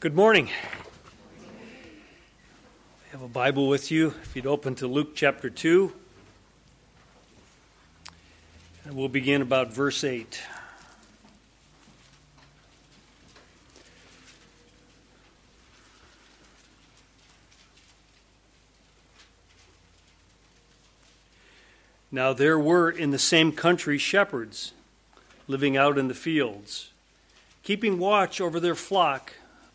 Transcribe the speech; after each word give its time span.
Good 0.00 0.16
morning. 0.16 0.48
I 3.06 3.10
have 3.12 3.20
a 3.20 3.28
Bible 3.28 3.68
with 3.68 3.90
you. 3.90 4.14
If 4.22 4.34
you'd 4.34 4.46
open 4.46 4.74
to 4.76 4.86
Luke 4.86 5.14
chapter 5.14 5.50
2, 5.50 5.92
and 8.86 8.96
we'll 8.96 9.10
begin 9.10 9.42
about 9.42 9.74
verse 9.74 10.02
8. 10.02 10.40
Now 22.10 22.32
there 22.32 22.58
were 22.58 22.90
in 22.90 23.10
the 23.10 23.18
same 23.18 23.52
country 23.52 23.98
shepherds 23.98 24.72
living 25.46 25.76
out 25.76 25.98
in 25.98 26.08
the 26.08 26.14
fields, 26.14 26.88
keeping 27.62 27.98
watch 27.98 28.40
over 28.40 28.58
their 28.58 28.74
flock 28.74 29.34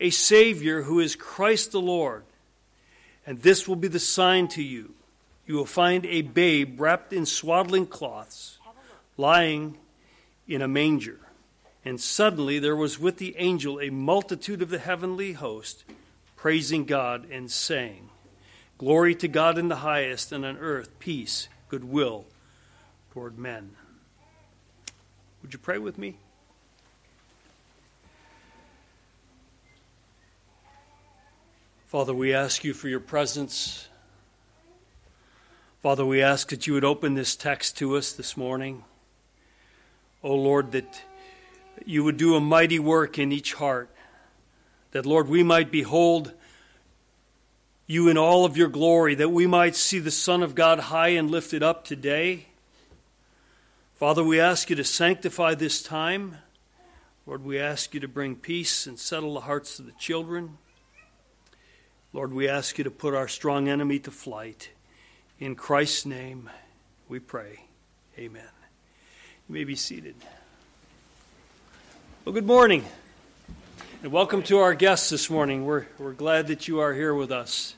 a 0.00 0.10
Savior 0.10 0.82
who 0.82 1.00
is 1.00 1.16
Christ 1.16 1.72
the 1.72 1.80
Lord. 1.80 2.24
And 3.26 3.42
this 3.42 3.66
will 3.66 3.76
be 3.76 3.88
the 3.88 3.98
sign 3.98 4.48
to 4.48 4.62
you. 4.62 4.94
You 5.46 5.54
will 5.54 5.66
find 5.66 6.04
a 6.06 6.22
babe 6.22 6.80
wrapped 6.80 7.12
in 7.12 7.26
swaddling 7.26 7.86
cloths, 7.86 8.58
lying 9.16 9.78
in 10.48 10.62
a 10.62 10.68
manger. 10.68 11.20
And 11.84 12.00
suddenly 12.00 12.58
there 12.58 12.76
was 12.76 12.98
with 12.98 13.18
the 13.18 13.36
angel 13.36 13.80
a 13.80 13.90
multitude 13.90 14.62
of 14.62 14.70
the 14.70 14.78
heavenly 14.78 15.32
host, 15.32 15.84
praising 16.36 16.84
God 16.84 17.26
and 17.30 17.50
saying, 17.50 18.08
Glory 18.78 19.14
to 19.16 19.28
God 19.28 19.58
in 19.58 19.68
the 19.68 19.76
highest, 19.76 20.32
and 20.32 20.44
on 20.44 20.56
earth 20.56 20.98
peace, 20.98 21.48
goodwill 21.68 22.24
toward 23.12 23.38
men. 23.38 23.70
Would 25.42 25.52
you 25.52 25.58
pray 25.58 25.78
with 25.78 25.96
me? 25.98 26.16
Father, 31.94 32.12
we 32.12 32.34
ask 32.34 32.64
you 32.64 32.74
for 32.74 32.88
your 32.88 32.98
presence. 32.98 33.86
Father, 35.80 36.04
we 36.04 36.20
ask 36.20 36.48
that 36.48 36.66
you 36.66 36.72
would 36.72 36.84
open 36.84 37.14
this 37.14 37.36
text 37.36 37.78
to 37.78 37.96
us 37.96 38.12
this 38.12 38.36
morning. 38.36 38.82
Oh 40.20 40.34
Lord, 40.34 40.72
that 40.72 41.02
you 41.86 42.02
would 42.02 42.16
do 42.16 42.34
a 42.34 42.40
mighty 42.40 42.80
work 42.80 43.16
in 43.16 43.30
each 43.30 43.54
heart. 43.54 43.90
That, 44.90 45.06
Lord, 45.06 45.28
we 45.28 45.44
might 45.44 45.70
behold 45.70 46.32
you 47.86 48.08
in 48.08 48.18
all 48.18 48.44
of 48.44 48.56
your 48.56 48.66
glory, 48.66 49.14
that 49.14 49.30
we 49.30 49.46
might 49.46 49.76
see 49.76 50.00
the 50.00 50.10
Son 50.10 50.42
of 50.42 50.56
God 50.56 50.80
high 50.80 51.10
and 51.10 51.30
lifted 51.30 51.62
up 51.62 51.84
today. 51.84 52.46
Father, 53.94 54.24
we 54.24 54.40
ask 54.40 54.68
you 54.68 54.74
to 54.74 54.82
sanctify 54.82 55.54
this 55.54 55.80
time. 55.80 56.38
Lord, 57.24 57.44
we 57.44 57.56
ask 57.60 57.94
you 57.94 58.00
to 58.00 58.08
bring 58.08 58.34
peace 58.34 58.84
and 58.84 58.98
settle 58.98 59.34
the 59.34 59.42
hearts 59.42 59.78
of 59.78 59.86
the 59.86 59.92
children. 59.92 60.58
Lord, 62.14 62.32
we 62.32 62.48
ask 62.48 62.78
you 62.78 62.84
to 62.84 62.92
put 62.92 63.12
our 63.12 63.26
strong 63.26 63.68
enemy 63.68 63.98
to 63.98 64.12
flight. 64.12 64.70
In 65.40 65.56
Christ's 65.56 66.06
name, 66.06 66.48
we 67.08 67.18
pray. 67.18 67.64
Amen. 68.16 68.46
You 69.48 69.52
may 69.52 69.64
be 69.64 69.74
seated. 69.74 70.14
Well, 72.24 72.32
good 72.32 72.46
morning, 72.46 72.84
and 74.00 74.12
welcome 74.12 74.44
to 74.44 74.58
our 74.58 74.74
guests 74.74 75.10
this 75.10 75.28
morning. 75.28 75.66
We're, 75.66 75.86
we're 75.98 76.12
glad 76.12 76.46
that 76.46 76.68
you 76.68 76.78
are 76.78 76.94
here 76.94 77.12
with 77.12 77.32
us. 77.32 77.74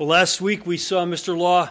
Well, 0.00 0.08
last 0.08 0.40
week 0.40 0.66
we 0.66 0.78
saw 0.78 1.04
Mr. 1.04 1.38
Law 1.38 1.70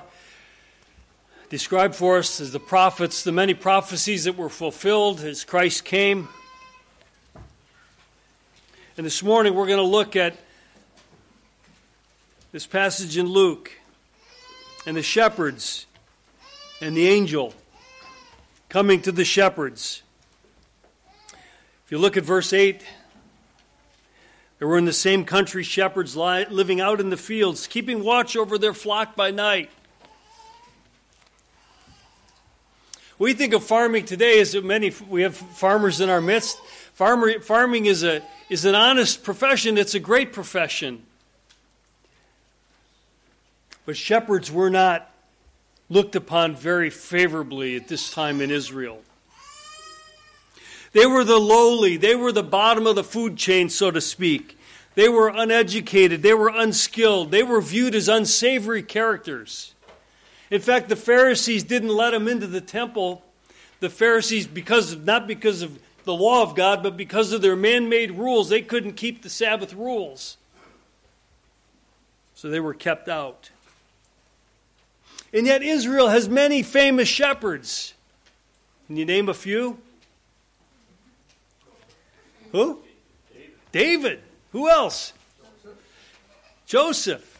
describe 1.49 1.95
for 1.95 2.19
us 2.19 2.39
as 2.39 2.53
the 2.53 2.61
prophets, 2.61 3.25
the 3.25 3.33
many 3.33 3.55
prophecies 3.55 4.23
that 4.23 4.37
were 4.37 4.47
fulfilled 4.47 5.19
as 5.19 5.43
Christ 5.43 5.83
came. 5.83 6.29
And 8.97 9.05
this 9.05 9.21
morning 9.21 9.55
we're 9.55 9.67
going 9.67 9.75
to 9.75 9.83
look 9.83 10.15
at 10.15 10.37
this 12.53 12.65
passage 12.65 13.17
in 13.17 13.25
Luke 13.25 13.73
and 14.85 14.95
the 14.95 15.03
shepherds 15.03 15.85
and 16.79 16.95
the 16.95 17.05
angel 17.09 17.53
coming 18.69 19.01
to 19.01 19.11
the 19.11 19.25
shepherds. 19.25 20.01
If 21.85 21.91
you 21.91 21.97
look 21.97 22.15
at 22.15 22.23
verse 22.23 22.53
8, 22.53 22.85
there 24.59 24.67
were 24.69 24.77
in 24.77 24.85
the 24.85 24.93
same 24.93 25.25
country 25.25 25.63
shepherds 25.63 26.15
living 26.15 26.79
out 26.79 27.01
in 27.01 27.09
the 27.09 27.17
fields, 27.17 27.67
keeping 27.67 28.01
watch 28.01 28.37
over 28.37 28.57
their 28.57 28.73
flock 28.73 29.13
by 29.13 29.29
night. 29.29 29.69
We 33.19 33.33
think 33.33 33.53
of 33.53 33.61
farming 33.65 34.05
today 34.05 34.39
as 34.39 34.55
many 34.55 34.93
we 35.09 35.23
have 35.23 35.35
farmers 35.35 35.99
in 35.99 36.09
our 36.09 36.21
midst. 36.21 36.57
Farmer, 36.93 37.41
farming 37.41 37.87
is 37.87 38.01
a 38.05 38.21
is 38.49 38.65
an 38.65 38.75
honest 38.75 39.23
profession, 39.23 39.77
it's 39.77 39.95
a 39.95 39.99
great 39.99 40.31
profession. 40.31 41.03
But 43.85 43.97
shepherds 43.97 44.51
were 44.51 44.69
not 44.69 45.11
looked 45.89 46.15
upon 46.15 46.55
very 46.55 46.89
favorably 46.89 47.75
at 47.75 47.87
this 47.87 48.11
time 48.11 48.41
in 48.41 48.51
Israel. 48.51 49.01
They 50.93 51.05
were 51.05 51.23
the 51.23 51.39
lowly, 51.39 51.97
they 51.97 52.15
were 52.15 52.31
the 52.31 52.43
bottom 52.43 52.87
of 52.87 52.95
the 52.95 53.03
food 53.03 53.37
chain, 53.37 53.69
so 53.69 53.91
to 53.91 54.01
speak. 54.01 54.57
They 54.95 55.09
were 55.09 55.27
uneducated, 55.27 56.23
they 56.23 56.33
were 56.33 56.49
unskilled, 56.49 57.31
they 57.31 57.43
were 57.43 57.61
viewed 57.61 57.95
as 57.95 58.07
unsavory 58.07 58.81
characters. 58.81 59.73
In 60.49 60.61
fact, 60.61 60.89
the 60.89 60.95
Pharisees 60.95 61.63
didn't 61.63 61.89
let 61.89 62.11
them 62.11 62.27
into 62.27 62.47
the 62.47 62.61
temple. 62.61 63.23
The 63.81 63.89
Pharisees, 63.89 64.47
because 64.47 64.93
of, 64.93 65.05
not 65.05 65.27
because 65.27 65.61
of 65.61 65.79
the 66.05 66.13
law 66.13 66.41
of 66.41 66.55
God, 66.55 66.81
but 66.81 66.95
because 66.95 67.33
of 67.33 67.41
their 67.41 67.55
man 67.55 67.89
made 67.89 68.11
rules, 68.11 68.49
they 68.49 68.61
couldn't 68.61 68.93
keep 68.93 69.21
the 69.21 69.29
Sabbath 69.29 69.73
rules. 69.73 70.37
So 72.35 72.49
they 72.49 72.59
were 72.59 72.73
kept 72.73 73.09
out. 73.09 73.49
And 75.33 75.45
yet, 75.45 75.63
Israel 75.63 76.07
has 76.07 76.29
many 76.29 76.63
famous 76.63 77.09
shepherds. 77.09 77.93
Can 78.87 78.97
you 78.97 79.05
name 79.05 79.27
a 79.27 79.33
few? 79.33 79.79
Who? 82.51 82.79
David. 83.71 84.21
Who 84.51 84.69
else? 84.69 85.11
Joseph. 86.65 87.34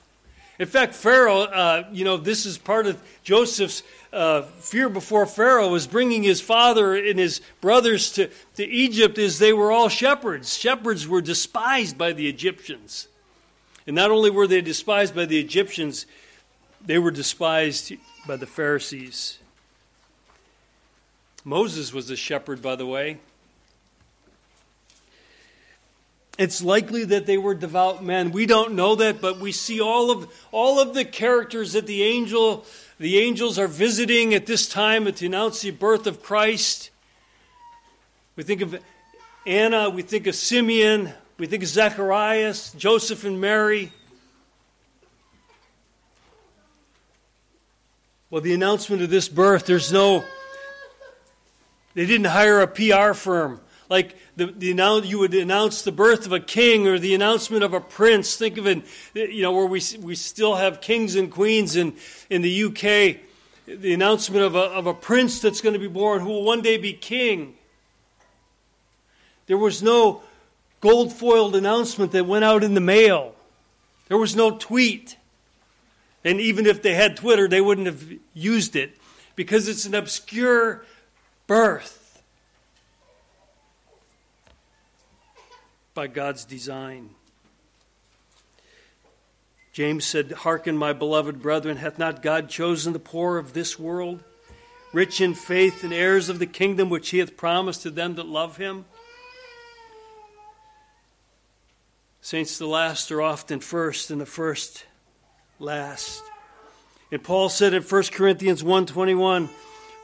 In 0.58 0.68
fact, 0.68 0.94
Pharaoh, 0.94 1.42
uh, 1.42 1.88
you 1.92 2.06
know, 2.06 2.18
this 2.18 2.46
is 2.46 2.58
part 2.58 2.88
of 2.88 3.02
Joseph's 3.24 3.84
uh, 4.14 4.44
fear 4.44 4.88
before 4.88 5.26
Pharaoh 5.26 5.68
was 5.68 5.88
bringing 5.88 6.24
his 6.24 6.40
father 6.40 6.96
and 6.96 7.20
his 7.20 7.42
brothers 7.60 8.14
to, 8.14 8.30
to 8.56 8.66
Egypt 8.66 9.18
is 9.18 9.40
they 9.40 9.52
were 9.52 9.72
all 9.72 9.90
shepherds. 9.90 10.58
Shepherds 10.58 11.08
were 11.08 11.22
despised 11.22 11.98
by 11.98 12.14
the 12.14 12.30
Egyptians. 12.30 13.10
And 13.86 13.96
not 13.96 14.12
only 14.12 14.30
were 14.30 14.48
they 14.48 14.62
despised 14.62 15.14
by 15.14 15.26
the 15.26 15.40
Egyptians, 15.40 16.06
they 16.86 16.98
were 16.98 17.12
despised 17.12 17.92
by 18.26 18.38
the 18.38 18.48
Pharisees. 18.48 19.40
Moses 21.44 21.94
was 21.94 22.10
a 22.10 22.16
shepherd, 22.16 22.62
by 22.62 22.76
the 22.78 22.86
way. 22.86 23.20
It's 26.38 26.62
likely 26.62 27.06
that 27.06 27.26
they 27.26 27.38
were 27.38 27.56
devout 27.56 28.04
men. 28.04 28.32
We 28.32 28.46
don't 28.46 28.74
know 28.74 28.96
that, 28.96 29.22
but 29.22 29.40
we 29.40 29.54
see 29.54 29.80
all 29.80 30.12
of 30.12 30.30
all 30.52 30.82
of 30.82 30.94
the 30.94 31.06
characters 31.06 31.74
that 31.74 31.88
the 31.88 32.04
angel 32.04 32.66
the 33.00 33.20
angels 33.20 33.58
are 33.58 33.68
visiting 33.68 34.34
at 34.34 34.46
this 34.46 34.68
time 34.68 35.12
to 35.12 35.26
announce 35.26 35.62
the 35.62 35.72
birth 35.72 36.08
of 36.08 36.22
Christ. 36.22 36.90
We 38.36 38.44
think 38.44 38.62
of 38.62 38.80
Anna, 39.46 39.90
we 39.90 40.02
think 40.02 40.28
of 40.28 40.36
Simeon, 40.36 41.12
we 41.38 41.48
think 41.48 41.64
of 41.64 41.70
Zacharias, 41.70 42.74
Joseph 42.74 43.24
and 43.24 43.40
Mary. 43.40 43.94
Well, 48.30 48.42
the 48.42 48.54
announcement 48.54 49.02
of 49.02 49.10
this 49.10 49.30
birth, 49.30 49.66
there's 49.66 49.94
no 49.94 50.26
they 51.94 52.06
didn't 52.06 52.28
hire 52.28 52.60
a 52.60 52.68
PR 52.68 53.14
firm 53.14 53.62
like 53.90 54.16
the, 54.36 54.48
the 54.48 55.02
you 55.06 55.20
would 55.20 55.34
announce 55.34 55.84
the 55.84 55.92
birth 55.92 56.26
of 56.26 56.32
a 56.32 56.40
king 56.40 56.88
or 56.88 56.98
the 56.98 57.14
announcement 57.14 57.64
of 57.64 57.74
a 57.74 57.80
prince. 57.80 58.36
Think 58.36 58.58
of 58.58 58.68
it, 58.68 58.84
you 59.14 59.42
know, 59.42 59.52
where 59.52 59.66
we, 59.66 59.82
we 60.02 60.16
still 60.16 60.56
have 60.56 60.82
kings 60.82 61.16
and 61.16 61.32
queens 61.32 61.76
in, 61.76 61.96
in 62.30 62.42
the 62.42 62.64
UK, 62.64 63.18
the 63.68 63.94
announcement 63.94 64.44
of 64.44 64.56
a, 64.56 64.60
of 64.60 64.88
a 64.88 64.94
prince 64.94 65.40
that's 65.40 65.62
going 65.62 65.74
to 65.74 65.80
be 65.80 65.88
born 65.88 66.22
who 66.22 66.30
will 66.30 66.44
one 66.44 66.62
day 66.62 66.78
be 66.78 66.94
king. 66.94 67.56
There 69.48 69.58
was 69.58 69.84
no 69.84 70.24
gold 70.82 71.14
foiled 71.14 71.56
announcement 71.56 72.12
that 72.14 72.26
went 72.26 72.44
out 72.44 72.64
in 72.64 72.74
the 72.74 72.82
mail. 72.82 73.36
There 74.08 74.18
was 74.18 74.36
no 74.36 74.58
tweet. 74.58 75.18
And 76.24 76.42
even 76.42 76.66
if 76.66 76.82
they 76.82 76.96
had 76.96 77.18
Twitter, 77.18 77.48
they 77.48 77.62
wouldn't 77.62 77.86
have 77.86 78.04
used 78.34 78.76
it 78.76 78.98
because 79.36 79.68
it's 79.68 79.86
an 79.86 79.94
obscure 79.94 80.84
birth 81.46 81.95
by 85.96 86.08
God's 86.08 86.46
design. 86.46 87.10
James 89.72 90.06
said, 90.06 90.32
Hearken, 90.32 90.78
my 90.78 90.94
beloved 90.94 91.42
brethren, 91.42 91.78
hath 91.78 91.98
not 91.98 92.22
God 92.22 92.50
chosen 92.50 92.94
the 92.94 93.00
poor 93.00 93.38
of 93.38 93.54
this 93.54 93.80
world, 93.80 94.24
rich 94.94 95.20
in 95.20 95.34
faith 95.34 95.84
and 95.84 95.94
heirs 95.94 96.30
of 96.30 96.40
the 96.40 96.46
kingdom 96.46 96.90
which 96.90 97.10
he 97.10 97.18
hath 97.20 97.36
promised 97.36 97.82
to 97.84 97.90
them 97.90 98.16
that 98.16 98.28
love 98.28 98.58
him? 98.58 98.86
Saints, 102.22 102.58
the 102.58 102.68
last 102.68 103.12
are 103.12 103.22
often 103.22 103.60
first, 103.60 104.12
and 104.12 104.20
the 104.20 104.26
first 104.26 104.86
last. 105.60 106.24
And 107.12 107.24
Paul 107.24 107.50
said 107.50 107.74
in 107.74 107.84
1 107.84 108.12
Corinthians 108.12 108.64
1:21, 108.64 109.50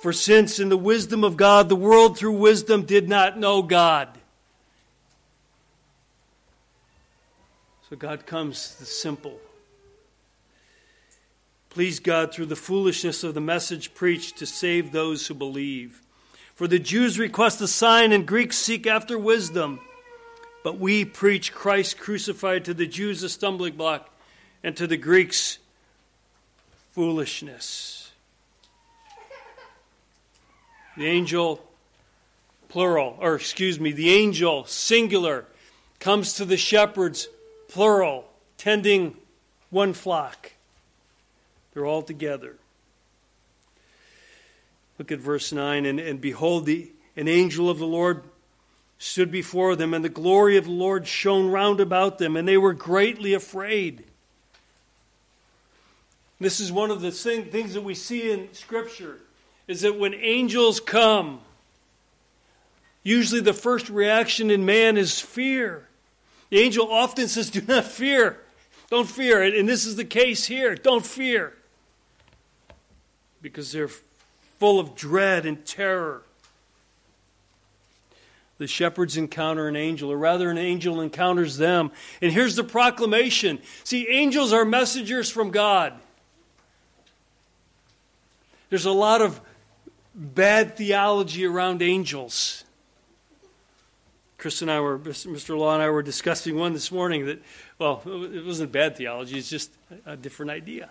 "For 0.02 0.14
since 0.14 0.60
in 0.60 0.70
the 0.70 0.78
wisdom 0.78 1.24
of 1.24 1.36
God 1.36 1.68
the 1.68 1.76
world 1.76 2.18
through 2.18 2.34
wisdom 2.34 2.84
did 2.84 3.10
not 3.10 3.38
know 3.38 3.62
God." 3.62 4.20
So 7.92 7.98
God 7.98 8.26
comes 8.26 8.76
the 8.76 8.86
simple. 8.86 9.38
Please 11.70 12.00
God 12.00 12.34
through 12.34 12.46
the 12.46 12.56
foolishness 12.56 13.22
of 13.26 13.34
the 13.34 13.42
message 13.42 13.94
preached 13.94 14.38
to 14.38 14.46
save 14.46 14.94
those 14.94 15.28
who 15.28 15.34
believe. 15.34 16.02
For 16.56 16.70
the 16.70 16.80
Jews 16.80 17.20
request 17.20 17.60
a 17.60 17.68
sign 17.68 18.14
and 18.14 18.26
Greeks 18.26 18.56
seek 18.56 18.88
after 18.88 19.20
wisdom. 19.20 19.82
But 20.64 20.80
we 20.80 21.04
preach 21.04 21.52
Christ 21.52 22.00
crucified 22.00 22.64
to 22.64 22.74
the 22.74 22.88
Jews 22.88 23.24
a 23.24 23.30
stumbling 23.30 23.76
block 23.76 24.10
and 24.64 24.78
to 24.78 24.88
the 24.88 24.96
Greeks 24.96 25.58
foolishness. 26.92 28.14
The 30.96 31.08
angel, 31.08 31.62
plural, 32.70 33.18
or 33.20 33.36
excuse 33.36 33.82
me, 33.82 33.92
the 33.92 34.12
angel, 34.12 34.64
singular, 34.64 35.44
comes 36.00 36.36
to 36.36 36.46
the 36.46 36.56
shepherds, 36.56 37.28
plural, 37.71 38.25
tending 38.57 39.15
one 39.69 39.94
flock. 39.94 40.51
They're 41.73 41.85
all 41.85 42.01
together. 42.01 42.56
Look 45.00 45.12
at 45.12 45.19
verse 45.19 45.51
9. 45.51 45.85
And, 45.85 46.00
and 46.00 46.21
behold, 46.21 46.65
the, 46.65 46.91
an 47.15 47.27
angel 47.27 47.69
of 47.69 47.79
the 47.79 47.88
Lord 47.88 48.23
stood 49.00 49.31
before 49.31 49.75
them, 49.75 49.94
and 49.94 50.06
the 50.06 50.09
glory 50.09 50.57
of 50.57 50.65
the 50.65 50.71
Lord 50.71 51.07
shone 51.07 51.50
round 51.50 51.79
about 51.79 52.19
them, 52.19 52.35
and 52.35 52.47
they 52.47 52.57
were 52.57 52.73
greatly 52.73 53.33
afraid. 53.33 54.03
This 56.39 56.59
is 56.59 56.71
one 56.71 56.91
of 56.91 57.01
the 57.01 57.12
thing, 57.12 57.45
things 57.45 57.73
that 57.73 57.83
we 57.83 57.95
see 57.95 58.31
in 58.31 58.53
Scripture 58.53 59.18
is 59.68 59.81
that 59.81 59.97
when 59.97 60.13
angels 60.13 60.79
come, 60.79 61.39
usually 63.03 63.41
the 63.41 63.53
first 63.53 63.89
reaction 63.89 64.51
in 64.51 64.65
man 64.65 64.97
is 64.97 65.19
fear. 65.19 65.88
The 66.51 66.59
angel 66.59 66.92
often 66.92 67.27
says, 67.27 67.50
Do 67.50 67.62
not 67.62 67.86
fear. 67.86 68.38
Don't 68.89 69.09
fear. 69.09 69.42
And 69.42 69.68
this 69.68 69.86
is 69.86 69.95
the 69.95 70.06
case 70.06 70.45
here. 70.45 70.75
Don't 70.75 71.06
fear. 71.06 71.53
Because 73.42 73.71
they're 73.71 73.89
full 74.59 74.80
of 74.80 74.94
dread 74.94 75.45
and 75.48 75.65
terror. 75.65 76.24
The 78.57 78.68
shepherds 78.68 79.18
encounter 79.18 79.68
an 79.68 79.75
angel, 79.75 80.12
or 80.12 80.18
rather, 80.18 80.51
an 80.51 80.59
angel 80.59 81.01
encounters 81.01 81.57
them. 81.57 81.89
And 82.21 82.31
here's 82.31 82.56
the 82.56 82.63
proclamation 82.63 83.59
See, 83.83 84.07
angels 84.07 84.54
are 84.54 84.65
messengers 84.65 85.31
from 85.31 85.50
God. 85.50 85.94
There's 88.69 88.86
a 88.86 88.92
lot 88.92 89.21
of 89.21 89.42
bad 90.13 90.77
theology 90.77 91.45
around 91.45 91.81
angels. 91.81 92.65
Chris 94.42 94.64
and 94.64 94.72
I 94.72 94.80
were, 94.80 94.98
Mr. 94.98 95.56
Law 95.56 95.76
and 95.76 95.84
I 95.84 95.90
were 95.92 96.02
discussing 96.02 96.56
one 96.56 96.74
this 96.74 96.92
morning 96.92 97.28
that, 97.28 97.44
well, 97.78 98.02
it 98.08 98.44
wasn't 98.44 98.72
bad 98.72 98.98
theology, 98.98 99.38
it's 99.38 99.52
just 99.52 99.72
a 100.04 100.18
different 100.18 100.50
idea. 100.50 100.90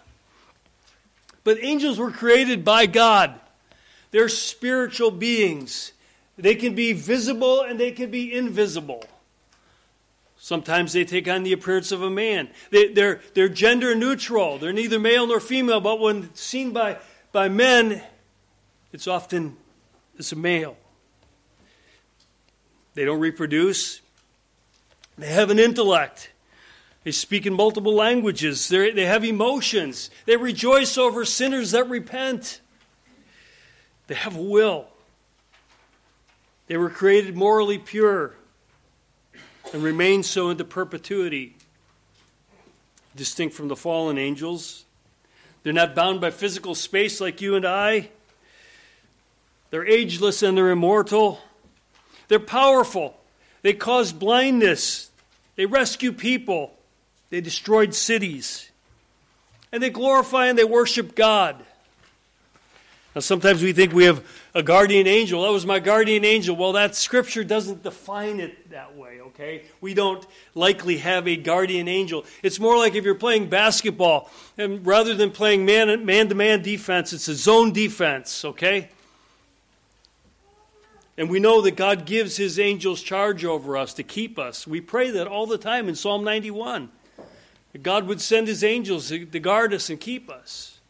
But 1.43 1.59
angels 1.61 1.99
were 1.99 2.13
created 2.13 2.65
by 2.65 2.87
God, 2.87 3.41
they're 4.13 4.29
spiritual 4.29 5.11
beings. 5.11 5.93
They 6.37 6.55
can 6.55 6.77
be 6.77 6.93
visible 6.93 7.63
and 7.63 7.79
they 7.79 7.91
can 7.91 8.09
be 8.13 8.33
invisible. 8.33 9.03
Sometimes 10.39 10.93
they 10.93 11.05
take 11.05 11.27
on 11.27 11.43
the 11.43 11.53
appearance 11.53 11.91
of 11.91 12.03
a 12.03 12.11
man. 12.11 12.51
They, 12.71 12.87
are 12.87 12.95
they're, 12.95 13.21
they're 13.35 13.49
gender 13.49 13.97
neutral. 13.97 14.59
They're 14.59 14.73
neither 14.73 15.01
male 15.01 15.27
nor 15.27 15.41
female, 15.41 15.81
but 15.81 15.99
when 15.99 16.33
seen 16.37 16.71
by 16.71 16.99
by 17.33 17.49
men, 17.49 18.01
it's 18.93 19.09
often 19.09 19.57
it's 20.17 20.31
a 20.31 20.37
male. 20.37 20.77
They 22.95 23.05
don't 23.05 23.21
reproduce. 23.21 24.01
They 25.17 25.29
have 25.29 25.51
an 25.51 25.59
intellect. 25.59 26.31
They 27.05 27.13
speak 27.13 27.47
in 27.47 27.55
multiple 27.55 27.95
languages. 27.95 28.69
They're, 28.69 28.93
they 28.93 29.07
have 29.07 29.25
emotions. 29.25 30.11
They 30.27 30.37
rejoice 30.37 30.99
over 30.99 31.25
sinners 31.25 31.71
that 31.71 31.89
repent. 31.89 32.61
They 34.07 34.15
have 34.15 34.37
a 34.37 34.43
will. 34.43 34.87
They 36.67 36.77
were 36.77 36.91
created 36.91 37.37
morally 37.37 37.79
pure 37.79 38.35
and 39.73 39.83
remain 39.83 40.23
so 40.23 40.51
into 40.51 40.65
perpetuity. 40.65 41.57
Distinct 43.17 43.55
from 43.55 43.69
the 43.69 43.77
fallen 43.77 44.19
angels, 44.19 44.85
they're 45.63 45.73
not 45.73 45.95
bound 45.95 46.21
by 46.21 46.31
physical 46.31 46.75
space 46.75 47.21
like 47.21 47.41
you 47.41 47.57
and 47.57 47.67
I. 47.67 48.09
They're 49.71 49.87
ageless 49.87 50.43
and 50.43 50.57
they're 50.57 50.71
immortal. 50.71 51.41
They're 52.31 52.39
powerful. 52.39 53.19
They 53.63 53.73
cause 53.73 54.13
blindness. 54.13 55.11
They 55.57 55.67
rescue 55.67 56.13
people. 56.13 56.73
They 57.29 57.41
destroyed 57.41 57.93
cities. 57.93 58.71
And 59.73 59.83
they 59.83 59.91
glorify 59.91 60.47
and 60.47 60.57
they 60.57 60.65
worship 60.65 61.17
God. 61.17 61.57
Now, 63.17 63.21
sometimes 63.21 63.61
we 63.61 63.73
think 63.73 63.93
we 63.93 64.05
have 64.05 64.25
a 64.55 64.63
guardian 64.63 65.09
angel. 65.09 65.41
Oh, 65.41 65.47
that 65.47 65.53
was 65.53 65.67
my 65.67 65.81
guardian 65.81 66.25
angel. 66.25 66.55
Well, 66.55 66.75
that 66.75 66.95
scripture 66.95 67.43
doesn't 67.43 67.83
define 67.83 68.39
it 68.39 68.71
that 68.71 68.97
way, 68.97 69.21
okay? 69.23 69.63
We 69.81 69.95
don't 69.95 70.25
likely 70.55 70.99
have 70.99 71.27
a 71.27 71.35
guardian 71.35 71.89
angel. 71.89 72.25
It's 72.45 72.61
more 72.61 72.79
like 72.79 72.95
if 72.95 73.05
you're 73.05 73.17
playing 73.17 73.49
basketball, 73.49 74.31
and 74.57 74.87
rather 74.87 75.15
than 75.15 75.33
playing 75.33 75.67
man 75.67 75.89
to 75.89 76.35
man 76.37 76.63
defense, 76.63 77.13
it's 77.13 77.27
a 77.27 77.35
zone 77.35 77.73
defense, 77.73 78.45
okay? 78.45 78.89
And 81.21 81.29
we 81.29 81.39
know 81.39 81.61
that 81.61 81.77
God 81.77 82.07
gives 82.07 82.39
his 82.39 82.59
angels 82.59 83.03
charge 83.03 83.45
over 83.45 83.77
us 83.77 83.93
to 83.93 84.03
keep 84.03 84.39
us. 84.39 84.67
We 84.67 84.81
pray 84.81 85.11
that 85.11 85.27
all 85.27 85.45
the 85.45 85.59
time 85.59 85.87
in 85.87 85.95
Psalm 85.95 86.25
91. 86.25 86.89
That 87.75 87.83
God 87.83 88.07
would 88.07 88.23
send 88.23 88.49
his 88.49 88.65
angels 88.65 89.11
to 89.11 89.19
guard 89.19 89.75
us 89.75 89.91
and 89.91 90.01
keep 90.01 90.31
us. 90.31 90.81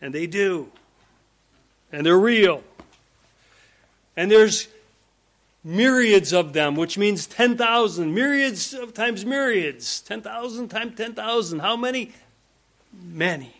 And 0.00 0.14
they 0.14 0.28
do 0.28 0.70
and 1.90 2.06
they're 2.06 2.16
real. 2.16 2.62
And 4.16 4.30
there's 4.30 4.68
myriads 5.64 6.32
of 6.32 6.52
them, 6.52 6.76
which 6.76 6.96
means 6.96 7.26
10,000. 7.26 8.14
Myriads 8.14 8.72
of 8.72 8.94
times 8.94 9.24
myriads. 9.24 10.00
10,000 10.02 10.68
times 10.68 10.96
10,000. 10.96 11.58
How 11.58 11.76
many? 11.76 12.12
Many. 12.92 13.52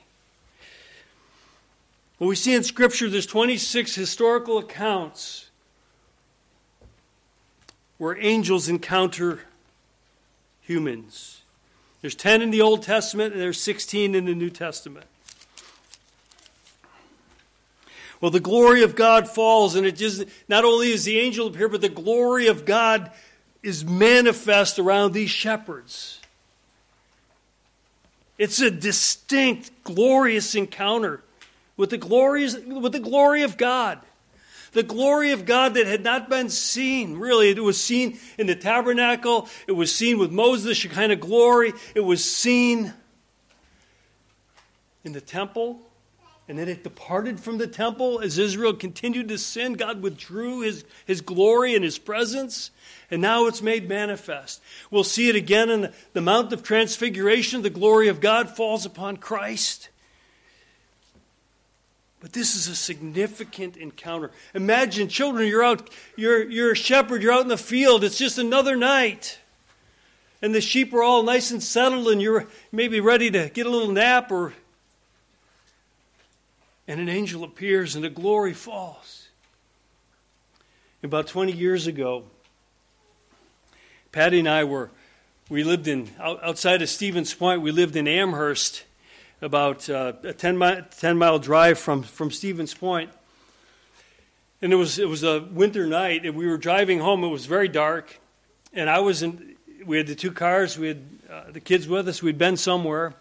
Well, 2.21 2.29
we 2.29 2.37
see 2.37 2.55
in 2.55 2.63
Scripture 2.63 3.11
there's 3.11 3.27
26 3.27 3.97
historical 3.97 4.59
accounts 4.59 5.48
where 7.99 8.17
angels 8.19 8.69
encounter 8.69 9.41
humans. 10.61 11.43
There's 12.01 12.15
10 12.15 12.43
in 12.43 12.51
the 12.51 12.61
Old 12.61 12.83
Testament 12.83 13.33
and 13.33 13.43
there's 13.43 13.61
16 13.61 14.15
in 14.15 14.25
the 14.25 14.35
New 14.35 14.51
Testament. 14.51 15.07
Well, 18.21 18.31
the 18.31 18.41
glory 18.41 18.83
of 18.83 18.97
God 18.97 19.29
falls, 19.29 19.77
and 19.77 19.87
it 19.87 19.95
just 19.95 20.25
not 20.49 20.65
only 20.65 20.91
is 20.91 21.05
the 21.05 21.21
angel 21.21 21.47
appear, 21.47 21.69
but 21.69 21.81
the 21.81 21.89
glory 21.89 22.49
of 22.49 22.65
God 22.65 23.13
is 23.63 23.85
manifest 23.85 24.79
around 24.79 25.13
these 25.13 25.31
shepherds. 25.31 26.19
It's 28.37 28.61
a 28.61 28.71
distinct, 28.71 29.71
glorious 29.85 30.55
encounter 30.55 31.23
with 31.77 31.91
the, 31.91 31.99
glorious, 31.99 32.57
with 32.57 32.93
the 32.93 33.01
glory 33.01 33.43
of 33.43 33.57
God. 33.57 34.01
The 34.79 34.85
glory 34.85 35.33
of 35.33 35.45
God 35.45 35.75
that 35.75 35.89
had 35.89 36.05
not 36.05 36.31
been 36.31 36.49
seen. 36.49 37.17
Really, 37.17 37.51
it 37.51 37.59
was 37.59 37.83
seen 37.83 38.21
in 38.39 38.47
the 38.47 38.55
tabernacle. 38.55 39.49
It 39.67 39.73
was 39.73 39.93
seen 39.93 40.21
with 40.21 40.31
Moses, 40.31 40.85
kind 40.85 41.11
of 41.11 41.19
glory. 41.19 41.73
It 41.97 42.03
was 42.03 42.25
seen 42.25 42.95
in 45.03 45.15
the 45.15 45.21
temple. 45.21 45.81
And 46.47 46.57
then 46.57 46.69
it 46.69 46.85
departed 46.85 47.41
from 47.41 47.59
the 47.59 47.67
temple 47.67 48.21
as 48.21 48.39
Israel 48.39 48.73
continued 48.73 49.31
to 49.31 49.39
sin. 49.39 49.73
God 49.73 50.01
withdrew 50.01 50.61
his, 50.61 50.85
his 51.07 51.23
glory 51.23 51.75
and 51.75 51.83
his 51.83 51.99
presence. 51.99 52.71
And 53.11 53.21
now 53.21 53.47
it's 53.47 53.61
made 53.61 53.89
manifest. 53.89 54.63
We'll 54.93 55.03
see 55.03 55.29
it 55.29 55.35
again 55.35 55.71
in 55.71 55.81
the, 55.81 55.95
the 56.13 56.21
Mount 56.21 56.53
of 56.53 56.63
Transfiguration. 56.63 57.63
The 57.63 57.69
glory 57.69 58.07
of 58.07 58.21
God 58.21 58.49
falls 58.49 58.87
upon 58.87 59.17
Christ. 59.17 59.89
But 62.21 62.33
this 62.33 62.57
is 62.57 62.67
a 62.67 62.75
significant 62.75 63.77
encounter. 63.77 64.33
Imagine, 64.55 65.09
children, 65.09 65.47
you're 65.47 65.63
out, 65.63 65.89
you're, 66.17 66.49
you're 66.49 66.73
a 66.73 66.77
shepherd, 66.77 67.23
you're 67.23 67.33
out 67.33 67.43
in 67.43 67.49
the 67.49 67.57
field, 67.57 68.03
it's 68.03 68.19
just 68.19 68.39
another 68.39 68.77
night. 68.77 69.39
And 70.43 70.55
the 70.55 70.61
sheep 70.61 70.93
are 70.93 71.03
all 71.03 71.23
nice 71.23 71.51
and 71.51 71.63
settled, 71.63 72.09
and 72.09 72.21
you're 72.21 72.47
maybe 72.73 73.01
ready 73.01 73.31
to 73.31 73.49
get 73.49 73.67
a 73.67 73.71
little 73.71 73.93
nap, 73.93 74.31
or 74.31 74.53
and 76.89 77.01
an 77.01 77.09
angel 77.09 77.45
appears 77.45 77.95
and 77.95 78.03
the 78.03 78.09
glory 78.09 78.55
falls. 78.55 79.29
About 81.03 81.29
20 81.29 81.53
years 81.53 81.87
ago, 81.87 82.25
Patty 84.11 84.41
and 84.41 84.49
I 84.49 84.65
were, 84.65 84.91
we 85.51 85.63
lived 85.63 85.87
in, 85.87 86.11
outside 86.19 86.83
of 86.83 86.89
Stevens 86.89 87.33
Point, 87.35 87.61
we 87.61 87.71
lived 87.71 87.95
in 87.95 88.09
Amherst 88.09 88.85
about 89.41 89.89
uh, 89.89 90.15
a 90.25 90.33
10 90.33 90.57
mile, 90.57 90.83
10 90.99 91.17
mile 91.17 91.39
drive 91.39 91.79
from, 91.79 92.03
from 92.03 92.31
Stevens 92.31 92.75
Point. 92.75 93.11
And 94.61 94.73
it 94.73 94.77
was, 94.77 94.99
it 94.99 95.09
was 95.09 95.23
a 95.23 95.41
winter 95.41 95.87
night, 95.87 96.27
and 96.27 96.35
we 96.35 96.47
were 96.47 96.57
driving 96.57 96.99
home. 96.99 97.23
It 97.23 97.29
was 97.29 97.47
very 97.47 97.69
dark, 97.69 98.19
and 98.73 98.91
I 98.91 98.99
was 98.99 99.23
in, 99.23 99.55
we 99.87 99.97
had 99.97 100.09
the 100.09 100.17
two 100.17 100.33
cars, 100.33 100.77
we 100.77 100.89
had 100.89 101.03
uh, 101.31 101.43
the 101.53 101.61
kids 101.61 101.87
with 101.87 102.09
us, 102.09 102.23
we'd 102.23 102.39
been 102.39 102.57
somewhere. 102.57 103.15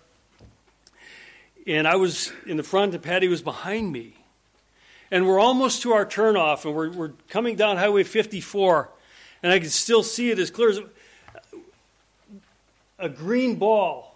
And 1.68 1.88
I 1.88 1.98
was 1.98 2.32
in 2.48 2.58
the 2.58 2.64
front, 2.64 2.96
and 2.96 3.04
Patty 3.04 3.28
was 3.28 3.42
behind 3.42 3.92
me. 3.92 4.16
And 5.12 5.28
we're 5.28 5.40
almost 5.40 5.84
to 5.84 5.94
our 5.94 6.06
turnoff, 6.06 6.66
and 6.66 6.74
we're, 6.74 6.90
we're 6.90 7.12
coming 7.30 7.56
down 7.56 7.78
Highway 7.78 8.04
54, 8.04 8.90
and 9.44 9.52
I 9.52 9.60
can 9.60 9.70
still 9.70 10.02
see 10.02 10.32
it 10.32 10.40
as 10.40 10.50
clear 10.50 10.70
as 10.70 10.80
a 12.98 13.10
green 13.10 13.58
ball 13.58 14.16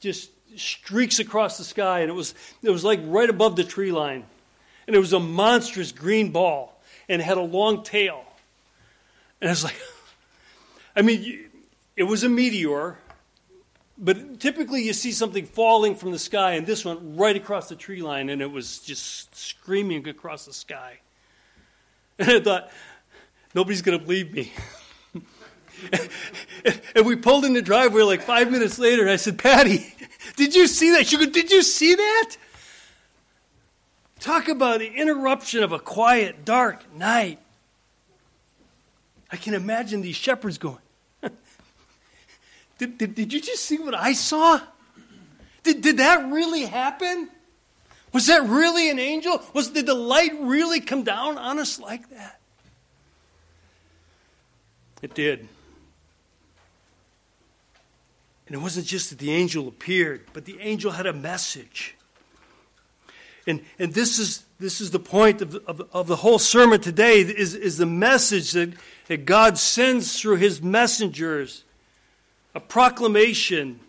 just 0.00 0.30
streaks 0.56 1.18
across 1.18 1.58
the 1.58 1.64
sky, 1.64 2.00
and 2.00 2.10
it 2.10 2.14
was, 2.14 2.34
it 2.62 2.70
was 2.70 2.84
like 2.84 3.00
right 3.04 3.28
above 3.28 3.56
the 3.56 3.64
tree 3.64 3.92
line. 3.92 4.24
And 4.86 4.96
it 4.96 4.98
was 4.98 5.12
a 5.12 5.20
monstrous 5.20 5.92
green 5.92 6.32
ball, 6.32 6.80
and 7.08 7.22
had 7.22 7.38
a 7.38 7.42
long 7.42 7.82
tail. 7.82 8.24
And 9.40 9.48
I 9.48 9.52
was 9.52 9.64
like, 9.64 9.80
I 10.96 11.02
mean, 11.02 11.50
it 11.96 12.04
was 12.04 12.24
a 12.24 12.28
meteor, 12.28 12.98
but 13.98 14.40
typically 14.40 14.82
you 14.82 14.92
see 14.92 15.12
something 15.12 15.46
falling 15.46 15.94
from 15.94 16.10
the 16.10 16.18
sky, 16.18 16.52
and 16.52 16.66
this 16.66 16.84
went 16.84 17.00
right 17.02 17.36
across 17.36 17.68
the 17.68 17.76
tree 17.76 18.02
line, 18.02 18.28
and 18.28 18.42
it 18.42 18.50
was 18.50 18.80
just 18.80 19.34
screaming 19.36 20.08
across 20.08 20.46
the 20.46 20.52
sky. 20.52 20.98
And 22.18 22.28
I 22.28 22.40
thought, 22.40 22.70
nobody's 23.54 23.80
going 23.80 23.98
to 23.98 24.04
believe 24.04 24.32
me. 24.32 24.52
and 26.94 27.06
we 27.06 27.16
pulled 27.16 27.44
in 27.44 27.54
the 27.54 27.62
driveway 27.62 28.02
like 28.02 28.22
five 28.22 28.50
minutes 28.50 28.78
later, 28.78 29.02
and 29.02 29.10
I 29.10 29.16
said, 29.16 29.38
Patty, 29.38 29.94
did 30.36 30.54
you 30.54 30.66
see 30.66 30.90
that? 30.92 31.10
Goes, 31.10 31.28
Did 31.28 31.50
you 31.50 31.62
see 31.62 31.94
that? 31.94 32.36
Talk 34.20 34.48
about 34.48 34.78
the 34.78 34.86
interruption 34.86 35.62
of 35.62 35.72
a 35.72 35.78
quiet, 35.78 36.44
dark 36.44 36.94
night. 36.94 37.40
I 39.30 39.36
can 39.36 39.54
imagine 39.54 40.02
these 40.02 40.14
shepherds 40.14 40.58
going, 40.58 40.78
did, 42.78 42.98
did, 42.98 43.14
did 43.14 43.32
you 43.32 43.40
just 43.40 43.64
see 43.64 43.78
what 43.78 43.94
I 43.94 44.12
saw? 44.12 44.60
Did, 45.64 45.80
did 45.80 45.96
that 45.96 46.30
really 46.30 46.66
happen? 46.66 47.30
Was 48.12 48.26
that 48.26 48.44
really 48.44 48.90
an 48.90 48.98
angel? 48.98 49.42
Was 49.54 49.70
did 49.70 49.86
the 49.86 49.94
light 49.94 50.38
really 50.40 50.80
come 50.80 51.02
down 51.02 51.38
on 51.38 51.58
us 51.58 51.80
like 51.80 52.10
that? 52.10 52.38
It 55.00 55.14
did. 55.14 55.48
And 58.52 58.60
it 58.60 58.62
wasn't 58.62 58.84
just 58.84 59.08
that 59.08 59.18
the 59.18 59.32
angel 59.32 59.66
appeared, 59.66 60.26
but 60.34 60.44
the 60.44 60.60
angel 60.60 60.90
had 60.90 61.06
a 61.06 61.14
message. 61.14 61.96
And, 63.46 63.62
and 63.78 63.94
this, 63.94 64.18
is, 64.18 64.44
this 64.60 64.78
is 64.78 64.90
the 64.90 64.98
point 64.98 65.40
of, 65.40 65.54
of, 65.66 65.80
of 65.90 66.06
the 66.06 66.16
whole 66.16 66.38
sermon 66.38 66.78
today 66.78 67.20
is, 67.20 67.54
is 67.54 67.78
the 67.78 67.86
message 67.86 68.52
that, 68.52 68.74
that 69.06 69.24
God 69.24 69.56
sends 69.56 70.20
through 70.20 70.36
his 70.36 70.60
messengers, 70.60 71.64
a 72.54 72.60
proclamation. 72.60 73.80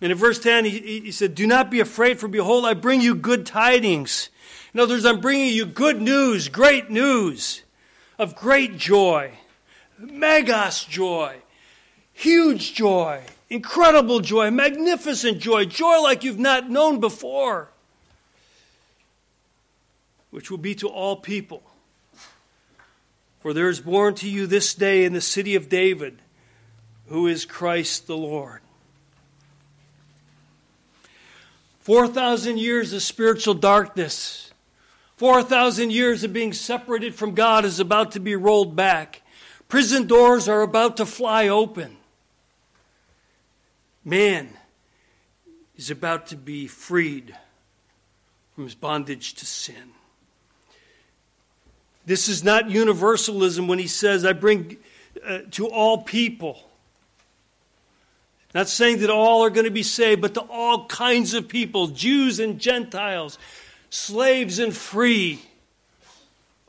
And 0.00 0.12
in 0.12 0.16
verse 0.16 0.38
10, 0.38 0.64
he, 0.64 1.00
he 1.00 1.12
said, 1.12 1.34
Do 1.34 1.46
not 1.46 1.70
be 1.70 1.80
afraid, 1.80 2.18
for 2.18 2.26
behold, 2.26 2.64
I 2.64 2.72
bring 2.72 3.02
you 3.02 3.14
good 3.14 3.44
tidings. 3.44 4.30
In 4.72 4.80
other 4.80 4.94
words, 4.94 5.04
I'm 5.04 5.20
bringing 5.20 5.52
you 5.52 5.66
good 5.66 6.00
news, 6.00 6.48
great 6.48 6.88
news 6.88 7.64
of 8.18 8.34
great 8.34 8.78
joy, 8.78 9.32
megas 9.98 10.84
joy, 10.84 11.36
huge 12.14 12.72
joy 12.72 13.24
incredible 13.50 14.20
joy, 14.20 14.50
magnificent 14.50 15.38
joy, 15.38 15.64
joy 15.64 16.00
like 16.02 16.24
you've 16.24 16.38
not 16.38 16.70
known 16.70 17.00
before, 17.00 17.70
which 20.30 20.50
will 20.50 20.58
be 20.58 20.74
to 20.76 20.88
all 20.88 21.16
people. 21.16 21.62
For 23.40 23.52
there 23.52 23.68
is 23.68 23.80
born 23.80 24.14
to 24.16 24.28
you 24.28 24.46
this 24.46 24.74
day 24.74 25.04
in 25.04 25.12
the 25.12 25.20
city 25.20 25.54
of 25.54 25.68
David, 25.68 26.18
who 27.06 27.26
is 27.26 27.44
Christ 27.44 28.06
the 28.06 28.16
Lord. 28.16 28.60
4,000 31.80 32.58
years 32.58 32.92
of 32.92 33.02
spiritual 33.02 33.54
darkness, 33.54 34.50
4,000 35.16 35.90
years 35.90 36.22
of 36.22 36.34
being 36.34 36.52
separated 36.52 37.14
from 37.14 37.34
God 37.34 37.64
is 37.64 37.80
about 37.80 38.12
to 38.12 38.20
be 38.20 38.36
rolled 38.36 38.76
back. 38.76 39.22
Prison 39.68 40.06
doors 40.06 40.48
are 40.48 40.60
about 40.60 40.98
to 40.98 41.06
fly 41.06 41.48
open 41.48 41.97
man 44.08 44.48
is 45.76 45.90
about 45.90 46.28
to 46.28 46.36
be 46.36 46.66
freed 46.66 47.34
from 48.54 48.64
his 48.64 48.74
bondage 48.74 49.34
to 49.34 49.46
sin. 49.46 49.92
This 52.06 52.28
is 52.28 52.42
not 52.42 52.70
universalism 52.70 53.68
when 53.68 53.78
he 53.78 53.86
says, 53.86 54.24
I 54.24 54.32
bring 54.32 54.78
uh, 55.24 55.40
to 55.52 55.68
all 55.68 55.98
people. 55.98 56.68
Not 58.54 58.68
saying 58.68 59.00
that 59.00 59.10
all 59.10 59.44
are 59.44 59.50
going 59.50 59.66
to 59.66 59.70
be 59.70 59.82
saved, 59.82 60.22
but 60.22 60.34
to 60.34 60.40
all 60.40 60.86
kinds 60.86 61.34
of 61.34 61.48
people 61.48 61.88
Jews 61.88 62.40
and 62.40 62.58
Gentiles, 62.58 63.38
slaves 63.90 64.58
and 64.58 64.74
free. 64.74 65.42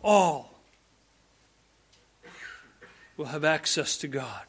All 0.04 0.60
will 3.16 3.26
have 3.26 3.44
access 3.44 3.98
to 3.98 4.08
God. 4.08 4.49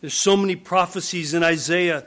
There's 0.00 0.14
so 0.14 0.36
many 0.36 0.56
prophecies 0.56 1.34
in 1.34 1.42
Isaiah 1.42 2.06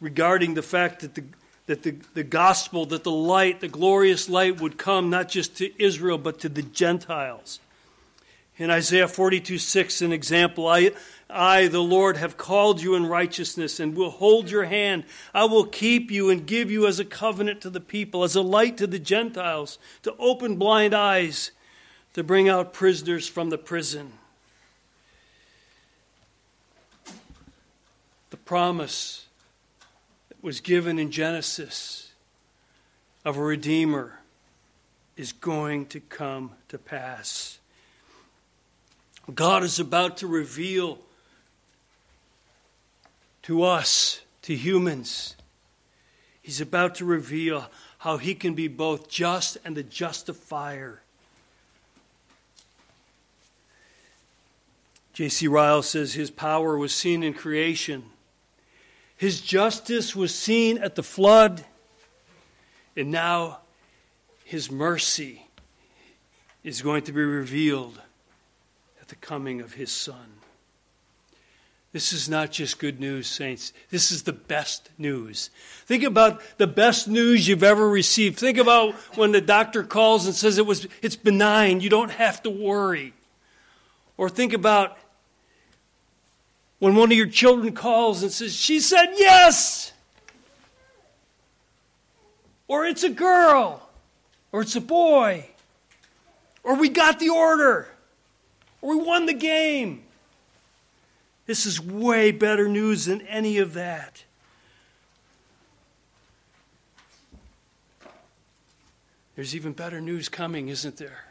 regarding 0.00 0.54
the 0.54 0.62
fact 0.62 1.00
that 1.00 1.14
the 1.14 1.24
that 1.66 1.82
the, 1.82 1.96
the 2.14 2.22
gospel, 2.22 2.86
that 2.86 3.04
the 3.04 3.10
light, 3.10 3.60
the 3.60 3.68
glorious 3.68 4.28
light 4.28 4.60
would 4.60 4.78
come 4.78 5.10
not 5.10 5.28
just 5.28 5.56
to 5.56 5.82
Israel, 5.82 6.16
but 6.16 6.38
to 6.40 6.48
the 6.48 6.62
Gentiles. 6.62 7.60
In 8.56 8.70
Isaiah 8.70 9.08
42 9.08 9.58
6, 9.58 10.00
an 10.00 10.12
example, 10.12 10.66
I, 10.66 10.92
I, 11.28 11.66
the 11.66 11.82
Lord, 11.82 12.16
have 12.16 12.38
called 12.38 12.80
you 12.80 12.94
in 12.94 13.04
righteousness 13.04 13.80
and 13.80 13.94
will 13.94 14.10
hold 14.10 14.48
your 14.48 14.64
hand. 14.64 15.04
I 15.34 15.44
will 15.44 15.66
keep 15.66 16.10
you 16.10 16.30
and 16.30 16.46
give 16.46 16.70
you 16.70 16.86
as 16.86 16.98
a 16.98 17.04
covenant 17.04 17.60
to 17.62 17.70
the 17.70 17.80
people, 17.80 18.22
as 18.22 18.34
a 18.34 18.40
light 18.40 18.78
to 18.78 18.86
the 18.86 18.98
Gentiles, 18.98 19.78
to 20.04 20.14
open 20.18 20.56
blind 20.56 20.94
eyes, 20.94 21.50
to 22.14 22.24
bring 22.24 22.48
out 22.48 22.72
prisoners 22.72 23.28
from 23.28 23.50
the 23.50 23.58
prison. 23.58 24.12
Promise 28.46 29.26
that 30.28 30.42
was 30.42 30.60
given 30.60 30.98
in 30.98 31.10
Genesis 31.10 32.12
of 33.24 33.36
a 33.36 33.42
Redeemer 33.42 34.20
is 35.16 35.32
going 35.32 35.84
to 35.86 35.98
come 35.98 36.52
to 36.68 36.78
pass. 36.78 37.58
God 39.34 39.64
is 39.64 39.80
about 39.80 40.18
to 40.18 40.28
reveal 40.28 41.00
to 43.42 43.64
us, 43.64 44.20
to 44.42 44.54
humans, 44.54 45.34
He's 46.40 46.60
about 46.60 46.94
to 46.96 47.04
reveal 47.04 47.68
how 47.98 48.18
He 48.18 48.36
can 48.36 48.54
be 48.54 48.68
both 48.68 49.08
just 49.08 49.58
and 49.64 49.76
the 49.76 49.82
justifier. 49.82 51.02
J.C. 55.12 55.48
Ryle 55.48 55.82
says 55.82 56.12
his 56.12 56.30
power 56.30 56.76
was 56.76 56.94
seen 56.94 57.22
in 57.22 57.32
creation 57.32 58.04
his 59.16 59.40
justice 59.40 60.14
was 60.14 60.34
seen 60.34 60.78
at 60.78 60.94
the 60.94 61.02
flood, 61.02 61.64
and 62.96 63.10
now 63.10 63.60
his 64.44 64.70
mercy 64.70 65.46
is 66.62 66.82
going 66.82 67.02
to 67.02 67.12
be 67.12 67.22
revealed 67.22 68.00
at 69.00 69.08
the 69.08 69.16
coming 69.16 69.60
of 69.60 69.74
his 69.74 69.90
Son. 69.90 70.36
This 71.92 72.12
is 72.12 72.28
not 72.28 72.50
just 72.50 72.78
good 72.78 73.00
news, 73.00 73.26
saints. 73.26 73.72
This 73.88 74.10
is 74.10 74.24
the 74.24 74.32
best 74.34 74.90
news. 74.98 75.48
Think 75.86 76.02
about 76.02 76.42
the 76.58 76.66
best 76.66 77.08
news 77.08 77.48
you've 77.48 77.62
ever 77.62 77.88
received. 77.88 78.38
Think 78.38 78.58
about 78.58 78.92
when 79.16 79.32
the 79.32 79.40
doctor 79.40 79.82
calls 79.82 80.26
and 80.26 80.34
says 80.34 80.58
it 80.58 80.66
was 80.66 80.86
it's 81.00 81.16
benign, 81.16 81.80
you 81.80 81.88
don't 81.88 82.10
have 82.10 82.42
to 82.42 82.50
worry. 82.50 83.14
Or 84.18 84.28
think 84.28 84.52
about 84.52 84.98
when 86.78 86.94
one 86.94 87.10
of 87.10 87.16
your 87.16 87.26
children 87.26 87.74
calls 87.74 88.22
and 88.22 88.30
says, 88.30 88.54
She 88.54 88.80
said 88.80 89.14
yes. 89.16 89.92
Or 92.68 92.84
it's 92.84 93.04
a 93.04 93.10
girl. 93.10 93.88
Or 94.52 94.62
it's 94.62 94.76
a 94.76 94.80
boy. 94.80 95.48
Or 96.62 96.74
we 96.74 96.88
got 96.88 97.18
the 97.18 97.28
order. 97.28 97.88
Or 98.82 98.96
we 98.96 99.04
won 99.04 99.26
the 99.26 99.34
game. 99.34 100.02
This 101.46 101.64
is 101.64 101.80
way 101.80 102.32
better 102.32 102.68
news 102.68 103.04
than 103.04 103.20
any 103.22 103.58
of 103.58 103.74
that. 103.74 104.24
There's 109.36 109.54
even 109.54 109.72
better 109.72 110.00
news 110.00 110.28
coming, 110.28 110.68
isn't 110.68 110.96
there? 110.96 111.26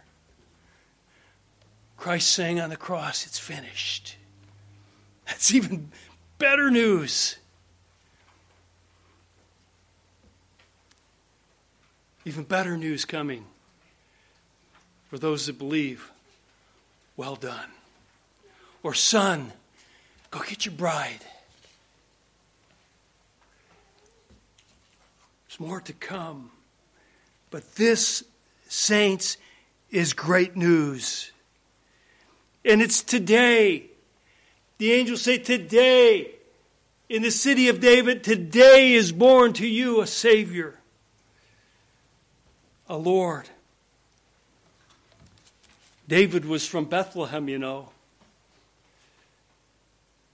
Christ 1.97 2.31
saying 2.31 2.59
on 2.61 2.69
the 2.69 2.77
cross, 2.77 3.25
It's 3.25 3.39
finished. 3.39 4.15
That's 5.25 5.53
even 5.53 5.91
better 6.38 6.70
news. 6.70 7.38
Even 12.25 12.44
better 12.44 12.77
news 12.77 13.05
coming 13.05 13.46
for 15.10 15.17
those 15.17 15.46
that 15.46 15.58
believe. 15.58 16.12
Well 17.17 17.36
done. 17.36 17.70
Or, 18.84 18.94
son, 18.94 19.53
Go 20.36 20.41
get 20.41 20.65
your 20.65 20.75
bride. 20.75 21.22
There's 25.48 25.62
more 25.62 25.79
to 25.79 25.94
come. 25.94 26.51
But 27.51 27.75
this, 27.75 28.22
saints, 28.67 29.38
is 29.91 30.12
great 30.12 30.58
news. 30.58 31.32
And 32.65 32.82
it's 32.82 33.01
today. 33.01 33.86
The 34.77 34.91
angels 34.91 35.22
say, 35.22 35.38
Today, 35.38 36.32
in 37.08 37.22
the 37.22 37.32
city 37.32 37.70
of 37.70 37.79
David, 37.79 38.24
today 38.24 38.94
is 38.94 39.12
born 39.12 39.53
to 39.53 39.67
you 39.67 40.01
a 40.01 40.08
Savior, 40.08 40.75
a 42.89 42.98
Lord. 42.98 43.50
David 46.08 46.46
was 46.46 46.67
from 46.67 46.86
Bethlehem, 46.86 47.50
you 47.50 47.58
know. 47.58 47.89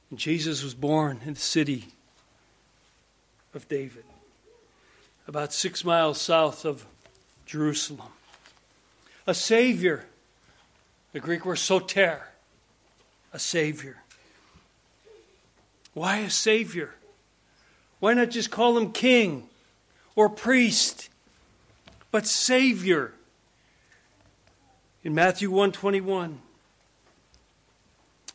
And 0.09 0.19
Jesus 0.19 0.63
was 0.63 0.73
born 0.73 1.21
in 1.25 1.35
the 1.35 1.39
city 1.39 1.85
of 3.53 3.67
David, 3.67 4.03
about 5.27 5.53
six 5.53 5.85
miles 5.85 6.19
south 6.19 6.65
of 6.65 6.85
Jerusalem. 7.45 8.09
A 9.27 9.33
Savior, 9.33 10.05
the 11.13 11.19
Greek 11.19 11.45
word 11.45 11.57
soter, 11.57 12.27
a 13.31 13.39
Savior. 13.39 14.00
Why 15.93 16.17
a 16.17 16.29
Savior? 16.29 16.95
Why 17.99 18.13
not 18.13 18.29
just 18.29 18.49
call 18.49 18.77
him 18.77 18.91
King 18.91 19.49
or 20.15 20.29
Priest, 20.29 21.09
but 22.11 22.25
Savior? 22.25 23.13
In 25.03 25.15
Matthew 25.15 25.49
121, 25.49 26.39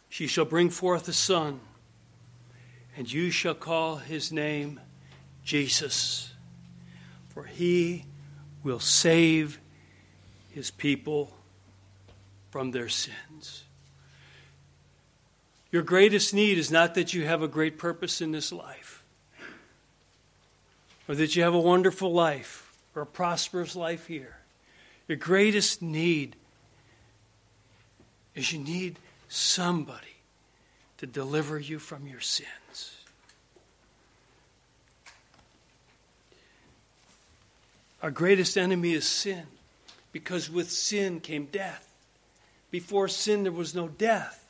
she 0.09 0.27
shall 0.27 0.45
bring 0.45 0.71
forth 0.71 1.09
a 1.09 1.13
son, 1.13 1.61
and 2.97 3.13
you 3.13 3.31
shall 3.31 3.55
call 3.55 3.97
his 3.97 4.33
name 4.33 4.81
Jesus, 5.45 6.33
for 7.29 7.45
he 7.45 8.05
will 8.65 8.81
save 8.81 9.61
his 10.51 10.71
people 10.71 11.37
from 12.51 12.71
their 12.71 12.89
sins. 12.89 13.66
Your 15.77 15.83
greatest 15.83 16.33
need 16.33 16.57
is 16.57 16.71
not 16.71 16.95
that 16.95 17.13
you 17.13 17.27
have 17.27 17.43
a 17.43 17.49
great 17.49 17.77
purpose 17.77 18.23
in 18.23 18.33
this 18.33 18.51
life, 18.51 19.05
or 21.07 21.15
that 21.15 21.37
you 21.37 21.43
have 21.43 21.53
a 21.53 21.61
wonderful 21.61 22.11
life, 22.15 22.75
or 22.95 23.03
a 23.03 23.07
prosperous 23.07 23.77
life 23.77 24.07
here. 24.07 24.39
Your 25.07 25.19
greatest 25.19 25.83
need 25.83 26.35
is 28.35 28.55
you 28.55 28.59
need 28.59 28.99
somebody 29.29 30.17
to 30.97 31.07
deliver 31.07 31.59
you 31.59 31.79
from 31.79 32.07
your 32.07 32.21
sins. 32.21 32.97
Our 38.03 38.11
greatest 38.11 38.57
enemy 38.57 38.95
is 38.95 39.07
sin, 39.07 39.47
because 40.11 40.49
with 40.49 40.71
sin 40.71 41.21
came 41.21 41.45
death. 41.53 41.87
Before 42.71 43.09
sin, 43.09 43.43
there 43.43 43.53
was 43.53 43.75
no 43.75 43.89
death. 43.89 44.43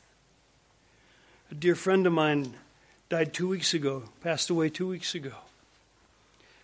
A 1.49 1.55
dear 1.55 1.75
friend 1.75 2.05
of 2.05 2.11
mine 2.11 2.55
died 3.07 3.33
two 3.33 3.47
weeks 3.47 3.73
ago, 3.73 4.03
passed 4.21 4.49
away 4.49 4.69
two 4.69 4.87
weeks 4.87 5.15
ago. 5.15 5.31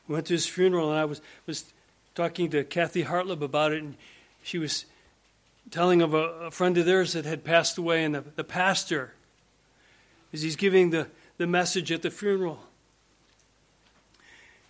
We 0.07 0.13
went 0.13 0.27
to 0.27 0.33
his 0.33 0.45
funeral, 0.45 0.91
and 0.91 0.99
I 0.99 1.05
was, 1.05 1.21
was 1.45 1.63
talking 2.15 2.49
to 2.49 2.65
Kathy 2.65 3.03
Hartleb 3.03 3.41
about 3.41 3.71
it, 3.71 3.81
and 3.81 3.95
she 4.43 4.57
was 4.57 4.83
telling 5.71 6.01
of 6.01 6.13
a, 6.13 6.17
a 6.17 6.51
friend 6.51 6.77
of 6.77 6.85
theirs 6.85 7.13
that 7.13 7.23
had 7.23 7.45
passed 7.45 7.77
away, 7.77 8.03
and 8.03 8.13
the, 8.13 8.25
the 8.35 8.43
pastor, 8.43 9.13
as 10.33 10.41
he's 10.41 10.57
giving 10.57 10.89
the, 10.89 11.07
the 11.37 11.47
message 11.47 11.89
at 11.89 12.01
the 12.01 12.11
funeral, 12.11 12.59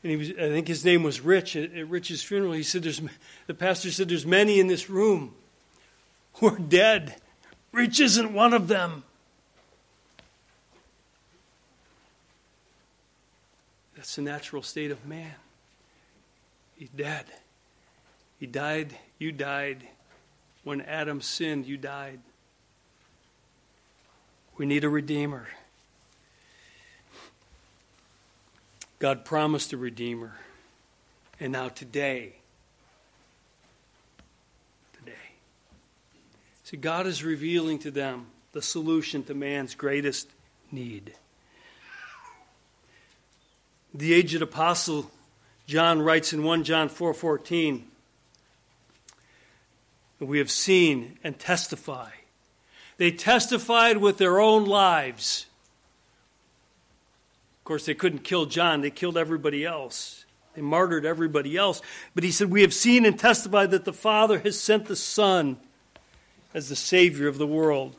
and 0.04 0.12
he 0.12 0.18
was, 0.18 0.30
I 0.32 0.50
think 0.50 0.68
his 0.68 0.86
name 0.86 1.02
was 1.02 1.22
Rich 1.22 1.56
at, 1.56 1.74
at 1.74 1.90
Rich's 1.90 2.22
funeral. 2.22 2.52
He 2.52 2.62
said, 2.62 2.84
"There's 2.84 3.02
the 3.48 3.54
pastor 3.54 3.90
said 3.90 4.10
there's 4.10 4.26
many 4.26 4.60
in 4.60 4.68
this 4.68 4.90
room 4.90 5.34
who 6.34 6.48
are 6.50 6.60
dead. 6.60 7.16
Rich 7.72 8.02
isn't 8.02 8.34
one 8.34 8.54
of 8.54 8.68
them." 8.68 9.04
That's 14.04 14.18
the 14.18 14.22
natural 14.22 14.62
state 14.62 14.92
of 14.92 15.06
man. 15.06 15.32
He's 16.76 16.90
dead. 16.90 17.24
He 18.38 18.46
died. 18.46 18.98
You 19.18 19.32
died. 19.32 19.88
When 20.66 20.82
Adam 20.82 21.22
sinned, 21.22 21.66
you 21.68 21.78
died. 21.78 22.20
We 24.58 24.66
need 24.66 24.84
a 24.84 24.90
Redeemer. 24.90 25.48
God 29.00 29.24
promised 29.24 29.72
a 29.72 29.78
Redeemer. 29.78 30.36
And 31.40 31.54
now, 31.54 31.70
today, 31.70 32.34
today, 35.00 35.14
see, 36.66 36.76
God 36.76 37.08
is 37.08 37.24
revealing 37.24 37.80
to 37.80 37.90
them 37.90 38.26
the 38.52 38.62
solution 38.62 39.24
to 39.24 39.34
man's 39.34 39.76
greatest 39.76 40.30
need. 40.74 41.14
The 43.94 44.14
aged 44.14 44.42
apostle 44.42 45.12
John 45.68 46.02
writes 46.02 46.34
in 46.34 46.44
1 46.44 46.64
John 46.64 46.90
4:14, 46.90 47.84
we 50.20 50.38
have 50.38 50.52
seen 50.52 51.20
and 51.24 51.38
testify. 51.38 52.12
They 52.98 53.12
testified 53.12 53.98
with 53.98 54.18
their 54.18 54.40
own 54.40 54.66
lives. 54.66 55.48
Of 57.60 57.66
course, 57.66 57.86
they 57.86 57.94
couldn't 57.94 58.20
kill 58.20 58.46
John, 58.46 58.82
they 58.82 58.90
killed 58.90 59.18
everybody 59.18 59.66
else. 59.66 60.26
They 60.54 60.62
martyred 60.62 61.06
everybody 61.06 61.58
else. 61.58 61.82
But 62.14 62.24
he 62.24 62.32
said, 62.32 62.52
We 62.52 62.62
have 62.62 62.74
seen 62.74 63.06
and 63.06 63.18
testified 63.18 63.72
that 63.72 63.86
the 63.86 63.94
Father 63.94 64.40
has 64.40 64.60
sent 64.60 64.86
the 64.86 64.96
Son 64.96 65.58
as 66.54 66.70
the 66.70 66.76
Savior 66.76 67.28
of 67.28 67.38
the 67.38 67.48
world. 67.48 67.96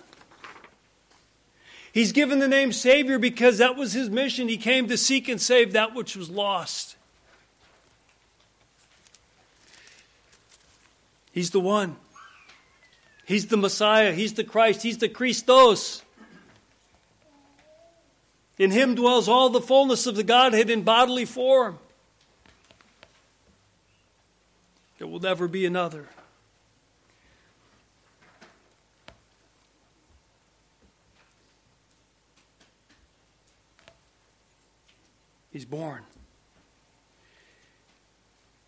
He's 1.94 2.11
given 2.11 2.40
the 2.40 2.48
name 2.48 2.72
Savior 2.72 3.20
because 3.20 3.59
that 3.59 3.76
was 3.76 3.92
his 3.92 4.11
mission. 4.11 4.48
He 4.48 4.57
came 4.57 4.88
to 4.88 4.98
seek 4.98 5.28
and 5.28 5.40
save 5.40 5.74
that 5.74 5.94
which 5.94 6.16
was 6.16 6.28
lost. 6.28 6.96
He's 11.30 11.50
the 11.50 11.61
one. 11.61 11.94
He's 13.26 13.46
the 13.46 13.57
Messiah. 13.57 14.12
He's 14.12 14.33
the 14.33 14.42
Christ. 14.42 14.83
He's 14.83 14.98
the 14.98 15.09
Christos. 15.09 16.02
In 18.59 18.72
him 18.72 18.96
dwells 18.96 19.28
all 19.28 19.48
the 19.48 19.61
fullness 19.61 20.09
of 20.09 20.16
the 20.16 20.24
Godhead 20.24 20.70
in 20.70 20.83
bodily 20.83 21.24
form. 21.24 21.78
There 24.98 25.07
will 25.07 25.20
never 25.20 25.46
be 25.46 25.64
another. 25.64 26.09
He's 35.55 35.64
born 35.64 36.03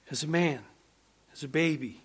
as 0.08 0.22
a 0.22 0.28
man, 0.28 0.60
as 1.32 1.42
a 1.42 1.48
baby. 1.48 2.00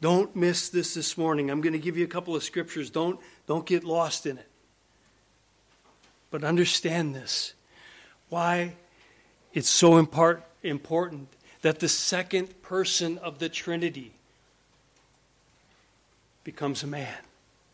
Don't 0.00 0.34
miss 0.34 0.70
this 0.70 0.94
this 0.94 1.18
morning. 1.18 1.50
I'm 1.50 1.60
going 1.60 1.74
to 1.74 1.78
give 1.78 1.98
you 1.98 2.04
a 2.04 2.08
couple 2.08 2.34
of 2.34 2.42
scriptures. 2.42 2.88
Don't, 2.88 3.20
don't 3.46 3.66
get 3.66 3.84
lost 3.84 4.24
in 4.24 4.38
it. 4.38 4.48
But 6.30 6.42
understand 6.42 7.14
this 7.14 7.52
why 8.30 8.76
it's 9.52 9.68
so 9.68 9.98
impart, 9.98 10.42
important 10.62 11.28
that 11.60 11.80
the 11.80 11.88
second 11.88 12.62
person 12.62 13.18
of 13.18 13.40
the 13.40 13.50
Trinity 13.50 14.12
becomes 16.44 16.82
a 16.82 16.86
man, 16.86 17.18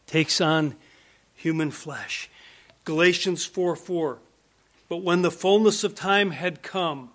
takes 0.08 0.40
on 0.40 0.74
human 1.36 1.70
flesh. 1.70 2.28
Galatians 2.84 3.46
4 3.46 3.76
4. 3.76 4.18
But 4.90 5.02
when 5.02 5.22
the 5.22 5.30
fullness 5.30 5.84
of 5.84 5.94
time 5.94 6.32
had 6.32 6.62
come, 6.62 7.10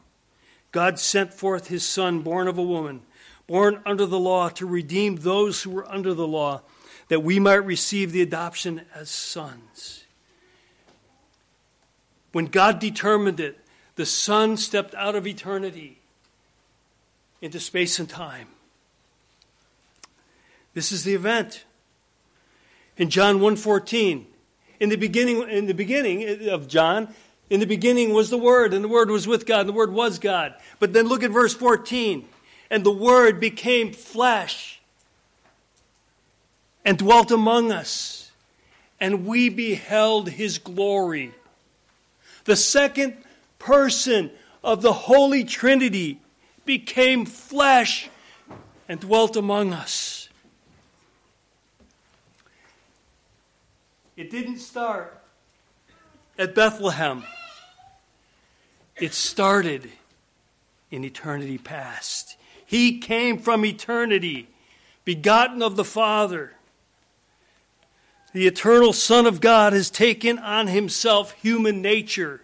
God 0.72 0.98
sent 0.98 1.34
forth 1.34 1.68
his 1.68 1.86
Son, 1.86 2.22
born 2.22 2.48
of 2.48 2.58
a 2.58 2.64
woman, 2.64 3.02
born 3.48 3.82
under 3.86 4.06
the 4.06 4.18
law, 4.18 4.48
to 4.50 4.66
redeem 4.66 5.18
those 5.18 5.62
who 5.62 5.72
were 5.72 5.92
under 5.92 6.14
the 6.14 6.26
law, 6.26 6.62
that 7.10 7.22
we 7.22 7.38
might 7.38 7.56
receive 7.56 8.14
the 8.14 8.22
adoption 8.22 8.84
as 8.96 9.10
sons. 9.10 10.06
When 12.32 12.46
God 12.46 12.80
determined 12.80 13.42
it, 13.42 13.60
the 13.96 14.06
Son 14.06 14.56
stepped 14.56 14.96
out 14.96 15.16
of 15.16 15.28
eternity 15.28 16.00
into 17.42 17.60
space 17.60 18.00
and 18.00 18.10
time. 18.10 18.48
This 20.74 20.94
is 20.94 21.04
the 21.04 21.14
event. 21.14 21.66
In 22.96 23.10
John 23.10 23.40
1:14, 23.42 24.28
in 24.80 24.90
the 24.90 24.96
beginning 24.96 25.50
in 25.50 25.66
the 25.66 25.74
beginning 25.74 26.48
of 26.48 26.70
John, 26.70 27.14
in 27.50 27.60
the 27.60 27.66
beginning 27.66 28.14
was 28.14 28.30
the 28.30 28.38
word 28.38 28.74
and 28.74 28.84
the 28.84 28.90
word 28.90 29.10
was 29.10 29.28
with 29.28 29.46
God 29.46 29.62
and 29.62 29.70
the 29.70 29.74
word 29.74 29.94
was 29.94 30.20
God. 30.20 30.56
But 30.80 30.94
then 30.94 31.08
look 31.08 31.24
at 31.24 31.32
verse 31.32 31.54
14. 31.54 32.28
And 32.72 32.84
the 32.84 32.92
word 32.92 33.40
became 33.40 33.94
flesh 33.94 34.82
and 36.84 36.98
dwelt 36.98 37.32
among 37.32 37.72
us, 37.72 38.32
and 39.00 39.26
we 39.26 39.50
beheld 39.50 40.30
his 40.30 40.60
glory. 40.60 41.32
The 42.46 42.56
second 42.56 43.18
person 43.58 44.32
of 44.64 44.84
the 44.84 44.94
Holy 44.94 45.44
Trinity 45.44 46.20
became 46.64 47.26
flesh 47.26 48.10
and 48.88 49.00
dwelt 49.00 49.36
among 49.36 49.74
us. 49.74 50.30
It 54.16 54.30
didn't 54.30 54.60
start 54.60 55.25
at 56.38 56.54
Bethlehem, 56.56 57.24
it 58.98 59.14
started 59.14 59.92
in 60.92 61.04
eternity 61.04 61.58
past. 61.58 62.38
He 62.66 63.00
came 63.00 63.38
from 63.38 63.66
eternity, 63.66 64.48
begotten 65.04 65.62
of 65.62 65.76
the 65.76 65.86
Father. 65.86 66.54
The 68.34 68.48
eternal 68.48 68.92
Son 68.92 69.26
of 69.26 69.40
God 69.40 69.74
has 69.74 69.90
taken 69.90 70.40
on 70.40 70.68
himself 70.68 71.32
human 71.34 71.82
nature. 71.82 72.42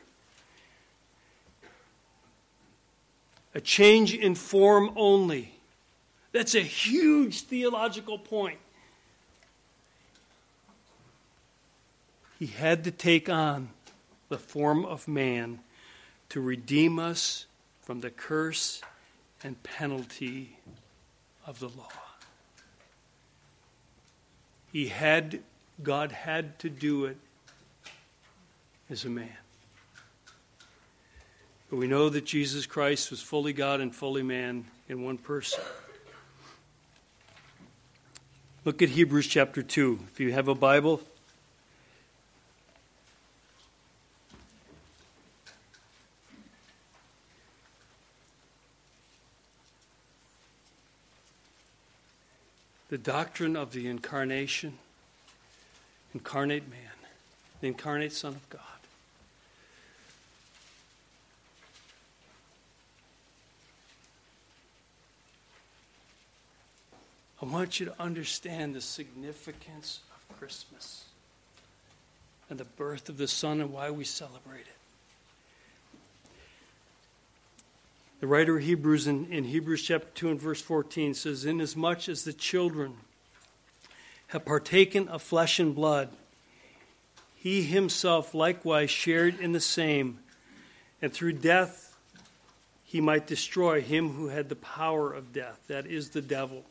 A 3.53 3.59
change 3.59 4.13
in 4.13 4.35
form 4.35 4.91
only. 4.95 5.55
That's 6.31 6.55
a 6.55 6.61
huge 6.61 7.41
theological 7.41 8.17
point. 8.17 8.59
He 12.39 12.45
had 12.47 12.85
to 12.85 12.91
take 12.91 13.29
on 13.29 13.69
the 14.31 14.37
form 14.37 14.85
of 14.85 15.09
man 15.09 15.59
to 16.29 16.39
redeem 16.39 16.97
us 16.97 17.47
from 17.81 17.99
the 17.99 18.09
curse 18.09 18.81
and 19.43 19.61
penalty 19.61 20.57
of 21.45 21.59
the 21.59 21.67
law. 21.67 21.91
He 24.71 24.87
had, 24.87 25.41
God 25.83 26.13
had 26.13 26.57
to 26.59 26.69
do 26.69 27.03
it 27.03 27.17
as 28.89 29.03
a 29.03 29.09
man. 29.09 29.35
But 31.69 31.75
we 31.75 31.87
know 31.87 32.07
that 32.07 32.23
Jesus 32.23 32.65
Christ 32.65 33.11
was 33.11 33.21
fully 33.21 33.51
God 33.51 33.81
and 33.81 33.93
fully 33.93 34.23
man 34.23 34.63
in 34.87 35.03
one 35.03 35.17
person. 35.17 35.61
Look 38.63 38.81
at 38.81 38.87
Hebrews 38.87 39.27
chapter 39.27 39.61
2. 39.61 39.99
If 40.07 40.21
you 40.21 40.31
have 40.31 40.47
a 40.47 40.55
Bible, 40.55 41.01
the 52.91 52.97
doctrine 52.97 53.55
of 53.55 53.71
the 53.71 53.87
incarnation, 53.87 54.77
incarnate 56.13 56.69
man, 56.69 56.79
the 57.61 57.67
incarnate 57.67 58.11
Son 58.11 58.33
of 58.33 58.49
God. 58.49 58.61
I 67.41 67.45
want 67.45 67.79
you 67.79 67.85
to 67.85 67.95
understand 67.97 68.75
the 68.75 68.81
significance 68.81 70.01
of 70.13 70.37
Christmas 70.37 71.05
and 72.49 72.59
the 72.59 72.65
birth 72.65 73.07
of 73.07 73.17
the 73.17 73.29
Son 73.29 73.61
and 73.61 73.71
why 73.71 73.89
we 73.89 74.03
celebrate 74.03 74.67
it. 74.67 74.80
The 78.21 78.27
writer 78.27 78.57
of 78.57 78.63
Hebrews 78.63 79.07
in, 79.07 79.25
in 79.31 79.45
Hebrews 79.45 79.81
chapter 79.81 80.07
2 80.13 80.29
and 80.29 80.39
verse 80.39 80.61
14 80.61 81.15
says, 81.15 81.43
Inasmuch 81.43 82.07
as 82.07 82.23
the 82.23 82.33
children 82.33 82.97
have 84.27 84.45
partaken 84.45 85.07
of 85.07 85.23
flesh 85.23 85.57
and 85.59 85.73
blood, 85.73 86.09
he 87.35 87.63
himself 87.63 88.35
likewise 88.35 88.91
shared 88.91 89.39
in 89.39 89.53
the 89.53 89.59
same, 89.59 90.19
and 91.01 91.11
through 91.11 91.33
death 91.33 91.97
he 92.83 93.01
might 93.01 93.25
destroy 93.25 93.81
him 93.81 94.09
who 94.09 94.27
had 94.27 94.49
the 94.49 94.55
power 94.55 95.11
of 95.11 95.33
death, 95.33 95.59
that 95.67 95.87
is, 95.87 96.11
the 96.11 96.21
devil, 96.21 96.65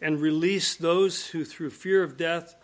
and 0.00 0.20
release 0.20 0.76
those 0.76 1.26
who 1.26 1.44
through 1.44 1.70
fear 1.70 2.04
of 2.04 2.16
death 2.16 2.54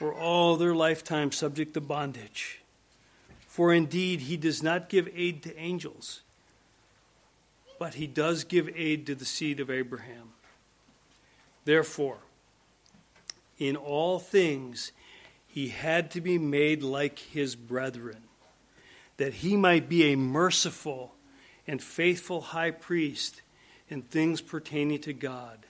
were 0.00 0.12
all 0.12 0.56
their 0.56 0.74
lifetime 0.74 1.30
subject 1.30 1.74
to 1.74 1.80
bondage. 1.80 2.60
For 3.46 3.72
indeed 3.72 4.22
he 4.22 4.36
does 4.36 4.64
not 4.64 4.88
give 4.88 5.08
aid 5.14 5.44
to 5.44 5.56
angels 5.56 6.22
but 7.80 7.94
he 7.94 8.06
does 8.06 8.44
give 8.44 8.68
aid 8.76 9.06
to 9.06 9.14
the 9.14 9.24
seed 9.24 9.58
of 9.58 9.70
Abraham. 9.70 10.34
Therefore, 11.64 12.18
in 13.58 13.74
all 13.74 14.18
things, 14.18 14.92
he 15.46 15.68
had 15.68 16.10
to 16.10 16.20
be 16.20 16.36
made 16.36 16.82
like 16.82 17.18
his 17.18 17.56
brethren, 17.56 18.24
that 19.16 19.32
he 19.32 19.56
might 19.56 19.88
be 19.88 20.12
a 20.12 20.16
merciful 20.16 21.14
and 21.66 21.82
faithful 21.82 22.42
high 22.42 22.70
priest 22.70 23.40
in 23.88 24.02
things 24.02 24.42
pertaining 24.42 25.00
to 25.00 25.14
God, 25.14 25.60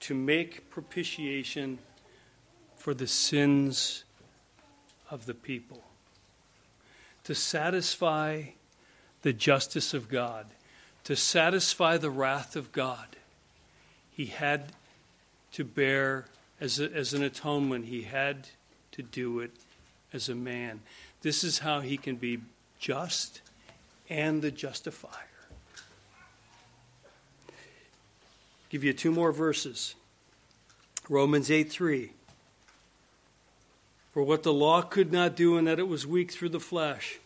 to 0.00 0.14
make 0.14 0.68
propitiation 0.68 1.78
for 2.74 2.92
the 2.92 3.06
sins 3.06 4.02
of 5.08 5.26
the 5.26 5.34
people, 5.34 5.84
to 7.22 7.36
satisfy 7.36 8.46
the 9.22 9.32
justice 9.32 9.94
of 9.94 10.08
God, 10.08 10.46
to 11.04 11.16
satisfy 11.16 11.96
the 11.96 12.10
wrath 12.10 12.56
of 12.56 12.72
God. 12.72 13.16
He 14.10 14.26
had 14.26 14.72
to 15.52 15.64
bear, 15.64 16.26
as, 16.60 16.78
a, 16.78 16.92
as 16.92 17.14
an 17.14 17.22
atonement, 17.22 17.86
he 17.86 18.02
had 18.02 18.48
to 18.92 19.02
do 19.02 19.40
it 19.40 19.52
as 20.12 20.28
a 20.28 20.34
man. 20.34 20.80
This 21.22 21.44
is 21.44 21.60
how 21.60 21.80
he 21.80 21.96
can 21.96 22.16
be 22.16 22.40
just 22.78 23.40
and 24.08 24.42
the 24.42 24.50
justifier. 24.50 25.12
Give 28.70 28.84
you 28.84 28.92
two 28.92 29.10
more 29.10 29.32
verses. 29.32 29.94
Romans 31.08 31.50
8 31.50 31.70
3. 31.70 32.12
For 34.12 34.22
what 34.22 34.42
the 34.42 34.52
law 34.52 34.82
could 34.82 35.12
not 35.12 35.36
do, 35.36 35.56
in 35.56 35.64
that 35.66 35.78
it 35.78 35.88
was 35.88 36.06
weak 36.06 36.32
through 36.32 36.48
the 36.48 36.60
flesh, 36.60 37.18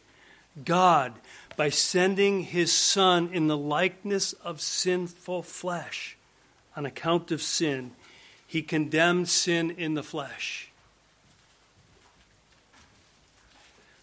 God, 0.65 1.15
by 1.57 1.69
sending 1.69 2.43
his 2.43 2.73
Son 2.73 3.31
in 3.33 3.47
the 3.47 3.57
likeness 3.57 4.33
of 4.35 4.61
sinful 4.61 5.43
flesh 5.43 6.17
on 6.77 6.85
account 6.85 7.31
of 7.31 7.41
sin, 7.41 7.93
he 8.47 8.63
condemned 8.63 9.29
sin 9.29 9.71
in 9.71 9.95
the 9.95 10.03
flesh. 10.03 10.71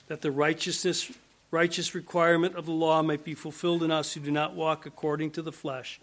That 0.07 0.21
the 0.21 0.31
righteousness, 0.31 1.11
righteous 1.51 1.93
requirement 1.93 2.55
of 2.55 2.65
the 2.65 2.71
law 2.71 3.01
might 3.01 3.23
be 3.23 3.33
fulfilled 3.33 3.83
in 3.83 3.91
us 3.91 4.13
who 4.13 4.19
do 4.21 4.31
not 4.31 4.55
walk 4.55 4.85
according 4.85 5.31
to 5.31 5.41
the 5.41 5.51
flesh, 5.51 5.99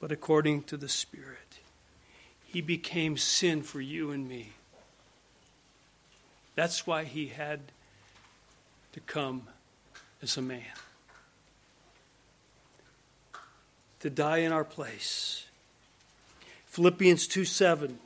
but 0.00 0.12
according 0.12 0.64
to 0.64 0.76
the 0.76 0.88
Spirit. 0.88 1.58
He 2.44 2.60
became 2.60 3.16
sin 3.16 3.62
for 3.62 3.80
you 3.80 4.10
and 4.10 4.28
me. 4.28 4.52
That's 6.54 6.86
why 6.86 7.04
he 7.04 7.26
had 7.26 7.60
to 8.92 9.00
come 9.00 9.48
as 10.22 10.36
a 10.36 10.42
man. 10.42 10.62
To 14.00 14.10
die 14.10 14.38
in 14.38 14.52
our 14.52 14.64
place. 14.64 15.44
Philippians 16.66 17.26
2 17.26 17.44
7. 17.44 17.98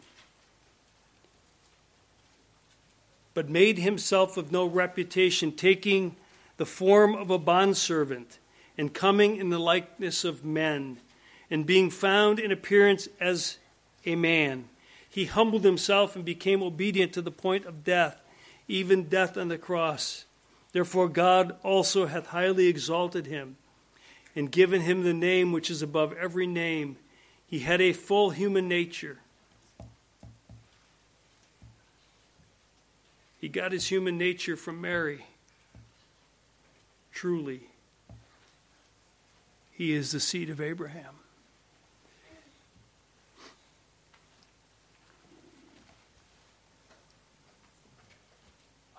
but 3.35 3.49
made 3.49 3.79
himself 3.79 4.37
of 4.37 4.53
no 4.53 4.67
reputation, 4.67 5.53
taking 5.53 6.17
the 6.57 6.67
form 6.67 7.15
of 7.15 7.31
a 7.31 7.39
bondservant, 7.39 8.39
and 8.77 8.93
coming 8.93 9.37
in 9.37 9.51
the 9.51 9.59
likeness 9.59 10.25
of 10.25 10.45
men, 10.45 10.99
and 11.51 11.67
being 11.67 11.91
found 11.91 12.39
in 12.39 12.51
appearance 12.51 13.09
as 13.19 13.59
a 14.05 14.15
man. 14.15 14.69
He 15.09 15.25
humbled 15.27 15.65
himself 15.65 16.15
and 16.15 16.25
became 16.25 16.63
obedient 16.63 17.13
to 17.15 17.23
the 17.23 17.31
point 17.31 17.67
of 17.67 17.85
death, 17.85 18.21
even 18.69 19.05
death 19.05 19.37
on 19.37 19.49
the 19.49 19.59
cross. 19.59 20.25
Therefore, 20.73 21.09
God 21.09 21.57
also 21.63 22.07
hath 22.07 22.27
highly 22.27 22.67
exalted 22.67 23.27
him, 23.27 23.57
and 24.37 24.53
given 24.53 24.83
him 24.83 25.03
the 25.03 25.15
name 25.15 25.53
which 25.53 25.71
is 25.71 25.83
above 25.83 26.13
every 26.15 26.47
name. 26.47 26.97
He 27.47 27.61
had 27.61 27.81
a 27.81 27.93
full 27.93 28.31
human 28.31 28.69
nature 28.69 29.19
He 33.41 33.49
got 33.49 33.73
his 33.73 33.89
human 33.89 34.19
nature 34.19 34.55
from 34.55 34.83
Mary. 34.83 35.25
Truly, 37.11 37.63
he 39.73 39.93
is 39.93 40.13
the 40.13 40.21
seed 40.21 40.51
of 40.51 40.61
Abraham. 40.61 41.20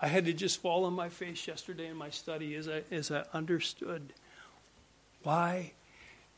I 0.02 0.08
had 0.08 0.24
to 0.24 0.32
just 0.32 0.60
fall 0.60 0.84
on 0.84 0.94
my 0.94 1.08
face 1.08 1.46
yesterday 1.46 1.86
in 1.86 1.96
my 1.96 2.10
study 2.10 2.56
as 2.56 2.68
I, 2.68 2.82
as 2.90 3.12
I 3.12 3.24
understood 3.32 4.12
why 5.22 5.72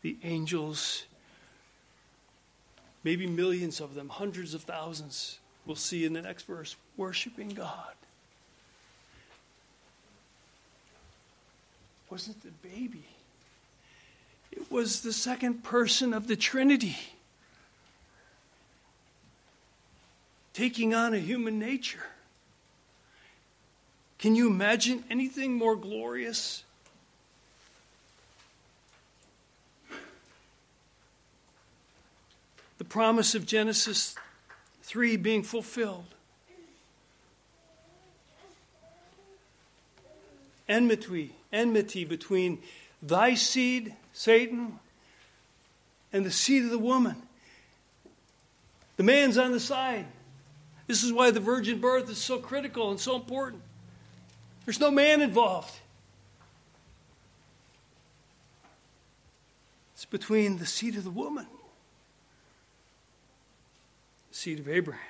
the 0.03 0.19
angels, 0.23 1.05
maybe 3.03 3.27
millions 3.27 3.81
of 3.81 3.95
them, 3.95 4.11
hundreds 4.11 4.53
of 4.53 4.63
thousands, 4.63 5.39
we'll 5.65 5.77
see 5.77 6.05
in 6.05 6.13
the 6.13 6.21
next 6.21 6.43
verse, 6.43 6.77
worshiping 6.99 7.49
God. 7.49 7.95
wasn't 12.11 12.41
the 12.45 12.69
baby, 12.69 13.03
it 14.53 14.71
was 14.71 15.01
the 15.01 15.13
second 15.13 15.65
person 15.65 16.15
of 16.15 16.29
the 16.29 16.37
Trinity 16.37 16.97
taking 20.53 20.95
on 20.95 21.13
a 21.13 21.19
human 21.19 21.59
nature. 21.59 22.05
Can 24.25 24.35
you 24.35 24.47
imagine 24.47 25.05
anything 25.11 25.53
more 25.53 25.77
glorious? 25.77 26.65
The 32.79 32.85
promise 32.85 33.35
of 33.35 33.45
Genesis 33.45 34.17
3 34.83 35.19
being 35.19 35.43
fulfilled. 35.43 36.07
Enmity, 40.71 41.33
enmity 41.53 42.07
between 42.07 42.61
thy 43.03 43.35
seed, 43.35 43.95
Satan, 44.15 44.79
and 46.15 46.25
the 46.25 46.31
seed 46.31 46.65
of 46.65 46.71
the 46.71 46.79
woman. 46.79 47.17
The 48.97 49.03
man's 49.03 49.37
on 49.37 49.53
the 49.53 49.61
side. 49.61 50.07
This 50.87 51.05
is 51.05 51.13
why 51.13 51.31
the 51.31 51.41
virgin 51.41 51.79
birth 51.79 52.09
is 52.09 52.17
so 52.17 52.39
critical 52.39 52.91
and 52.91 52.99
so 52.99 53.17
important. 53.17 53.61
There's 54.65 54.81
no 54.81 54.91
man 54.91 55.21
involved. 55.21 55.75
It's 59.95 60.05
between 60.05 60.59
the 60.59 60.67
seed 60.67 60.97
of 60.97 61.05
the 61.05 61.11
woman, 61.11 61.47
the 64.31 64.37
seed 64.37 64.59
of 64.59 64.69
Abraham. 64.69 65.01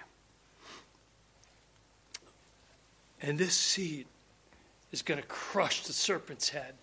And 3.22 3.38
this 3.38 3.54
seed 3.54 4.06
is 4.92 5.02
going 5.02 5.20
to 5.20 5.26
crush 5.26 5.84
the 5.84 5.92
serpent's 5.92 6.50
head 6.50 6.74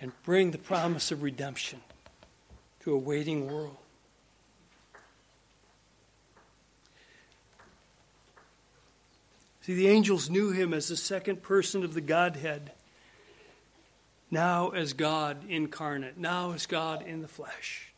and 0.00 0.12
bring 0.22 0.52
the 0.52 0.58
promise 0.58 1.10
of 1.10 1.22
redemption 1.22 1.80
to 2.80 2.92
a 2.92 2.98
waiting 2.98 3.50
world. 3.50 3.76
See, 9.68 9.74
the 9.74 9.88
angels 9.88 10.30
knew 10.30 10.50
him 10.50 10.72
as 10.72 10.88
the 10.88 10.96
second 10.96 11.42
person 11.42 11.84
of 11.84 11.92
the 11.92 12.00
Godhead, 12.00 12.72
now 14.30 14.70
as 14.70 14.94
God 14.94 15.44
incarnate, 15.46 16.16
now 16.16 16.52
as 16.52 16.64
God 16.64 17.06
in 17.06 17.20
the 17.20 17.28
flesh. 17.28 17.92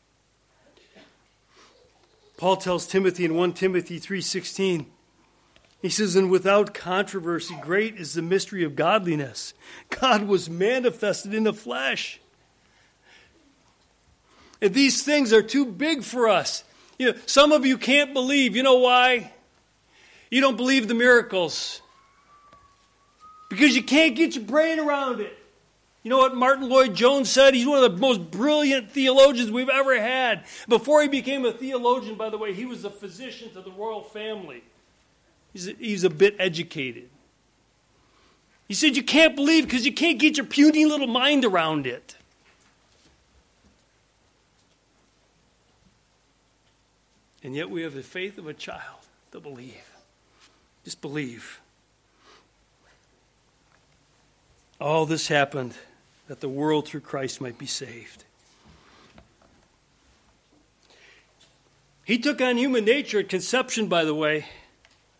Paul 2.36 2.56
tells 2.56 2.88
Timothy 2.88 3.24
in 3.24 3.36
1 3.36 3.52
Timothy 3.52 4.00
3:16 4.00 4.86
he 5.80 5.88
says, 5.88 6.16
And 6.16 6.28
without 6.28 6.74
controversy, 6.74 7.56
great 7.60 7.94
is 7.94 8.14
the 8.14 8.22
mystery 8.22 8.64
of 8.64 8.74
godliness. 8.74 9.54
God 9.90 10.24
was 10.24 10.50
manifested 10.50 11.32
in 11.32 11.44
the 11.44 11.54
flesh. 11.54 12.20
And 14.60 14.74
these 14.74 15.04
things 15.04 15.32
are 15.32 15.40
too 15.40 15.66
big 15.66 16.02
for 16.02 16.28
us. 16.28 16.64
You 16.98 17.12
know, 17.12 17.18
some 17.26 17.52
of 17.52 17.64
you 17.64 17.78
can't 17.78 18.12
believe. 18.12 18.56
You 18.56 18.64
know 18.64 18.78
why? 18.78 19.30
You 20.30 20.40
don't 20.40 20.56
believe 20.56 20.88
the 20.88 20.94
miracles. 20.94 21.82
Because 23.48 23.74
you 23.74 23.82
can't 23.82 24.14
get 24.14 24.36
your 24.36 24.44
brain 24.44 24.78
around 24.78 25.20
it. 25.20 25.36
You 26.02 26.08
know 26.08 26.18
what 26.18 26.34
Martyn 26.34 26.68
Lloyd-Jones 26.68 27.28
said? 27.28 27.52
He's 27.52 27.66
one 27.66 27.82
of 27.82 27.92
the 27.92 27.98
most 27.98 28.30
brilliant 28.30 28.90
theologians 28.90 29.50
we've 29.50 29.68
ever 29.68 30.00
had. 30.00 30.44
Before 30.66 31.02
he 31.02 31.08
became 31.08 31.44
a 31.44 31.52
theologian, 31.52 32.14
by 32.14 32.30
the 32.30 32.38
way, 32.38 32.54
he 32.54 32.64
was 32.64 32.84
a 32.84 32.90
physician 32.90 33.50
to 33.52 33.60
the 33.60 33.70
royal 33.72 34.02
family. 34.02 34.62
He's 35.52 35.68
a, 35.68 35.72
he's 35.72 36.04
a 36.04 36.10
bit 36.10 36.36
educated. 36.38 37.10
He 38.66 38.74
said, 38.74 38.96
You 38.96 39.02
can't 39.02 39.34
believe 39.36 39.64
because 39.64 39.84
you 39.84 39.92
can't 39.92 40.18
get 40.18 40.36
your 40.36 40.46
puny 40.46 40.86
little 40.86 41.08
mind 41.08 41.44
around 41.44 41.86
it. 41.86 42.16
And 47.42 47.54
yet 47.54 47.68
we 47.68 47.82
have 47.82 47.94
the 47.94 48.02
faith 48.02 48.38
of 48.38 48.46
a 48.46 48.54
child 48.54 49.00
to 49.32 49.40
believe. 49.40 49.89
Just 50.90 51.02
believe. 51.02 51.60
All 54.80 55.06
this 55.06 55.28
happened 55.28 55.74
that 56.26 56.40
the 56.40 56.48
world 56.48 56.88
through 56.88 57.02
Christ 57.02 57.40
might 57.40 57.56
be 57.56 57.66
saved. 57.66 58.24
He 62.02 62.18
took 62.18 62.40
on 62.40 62.56
human 62.56 62.84
nature 62.84 63.20
at 63.20 63.28
conception, 63.28 63.86
by 63.86 64.04
the 64.04 64.16
way 64.16 64.46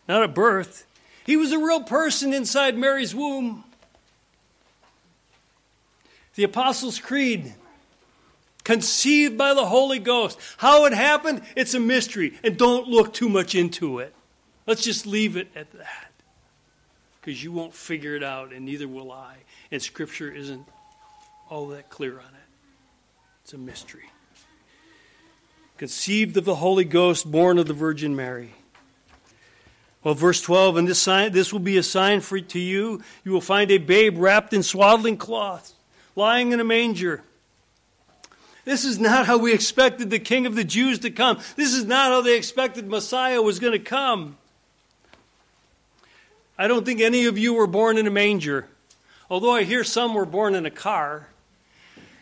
not 0.09 0.23
at 0.23 0.35
birth. 0.35 0.85
He 1.25 1.37
was 1.37 1.53
a 1.53 1.57
real 1.57 1.83
person 1.83 2.33
inside 2.33 2.77
Mary's 2.77 3.15
womb. 3.15 3.63
The 6.35 6.43
Apostles' 6.43 6.99
Creed, 6.99 7.53
conceived 8.65 9.37
by 9.37 9.53
the 9.53 9.67
Holy 9.67 9.99
Ghost. 9.99 10.37
How 10.57 10.83
it 10.83 10.91
happened, 10.91 11.43
it's 11.55 11.73
a 11.73 11.79
mystery, 11.79 12.37
and 12.43 12.57
don't 12.57 12.89
look 12.89 13.13
too 13.13 13.29
much 13.29 13.55
into 13.55 13.99
it. 13.99 14.13
Let's 14.67 14.83
just 14.83 15.05
leave 15.05 15.37
it 15.37 15.49
at 15.55 15.71
that. 15.73 16.11
Because 17.19 17.43
you 17.43 17.51
won't 17.51 17.73
figure 17.73 18.15
it 18.15 18.23
out, 18.23 18.51
and 18.51 18.65
neither 18.65 18.87
will 18.87 19.11
I. 19.11 19.35
And 19.71 19.81
Scripture 19.81 20.31
isn't 20.31 20.67
all 21.49 21.67
that 21.67 21.89
clear 21.89 22.13
on 22.13 22.19
it. 22.19 22.49
It's 23.43 23.53
a 23.53 23.57
mystery. 23.57 24.09
Conceived 25.77 26.37
of 26.37 26.45
the 26.45 26.55
Holy 26.55 26.85
Ghost, 26.85 27.29
born 27.29 27.57
of 27.57 27.67
the 27.67 27.73
Virgin 27.73 28.15
Mary. 28.15 28.53
Well, 30.03 30.15
verse 30.15 30.41
12, 30.41 30.77
and 30.77 30.87
this, 30.87 30.99
sign, 30.99 31.31
this 31.31 31.53
will 31.53 31.59
be 31.59 31.77
a 31.77 31.83
sign 31.83 32.21
for 32.21 32.39
to 32.39 32.59
you. 32.59 33.03
You 33.23 33.31
will 33.31 33.41
find 33.41 33.69
a 33.69 33.77
babe 33.77 34.17
wrapped 34.17 34.53
in 34.53 34.63
swaddling 34.63 35.17
cloths, 35.17 35.73
lying 36.15 36.51
in 36.51 36.59
a 36.59 36.63
manger. 36.63 37.23
This 38.65 38.83
is 38.83 38.99
not 38.99 39.25
how 39.25 39.37
we 39.37 39.53
expected 39.53 40.09
the 40.09 40.19
king 40.19 40.45
of 40.45 40.55
the 40.55 40.63
Jews 40.63 40.99
to 40.99 41.11
come. 41.11 41.39
This 41.55 41.73
is 41.73 41.85
not 41.85 42.11
how 42.11 42.21
they 42.21 42.35
expected 42.35 42.87
Messiah 42.87 43.41
was 43.41 43.59
going 43.59 43.73
to 43.73 43.79
come. 43.79 44.37
I 46.57 46.67
don't 46.67 46.85
think 46.85 47.01
any 47.01 47.25
of 47.25 47.37
you 47.37 47.53
were 47.53 47.67
born 47.67 47.97
in 47.97 48.07
a 48.07 48.11
manger, 48.11 48.67
although 49.29 49.55
I 49.55 49.63
hear 49.63 49.83
some 49.83 50.13
were 50.13 50.25
born 50.25 50.55
in 50.55 50.65
a 50.65 50.71
car. 50.71 51.27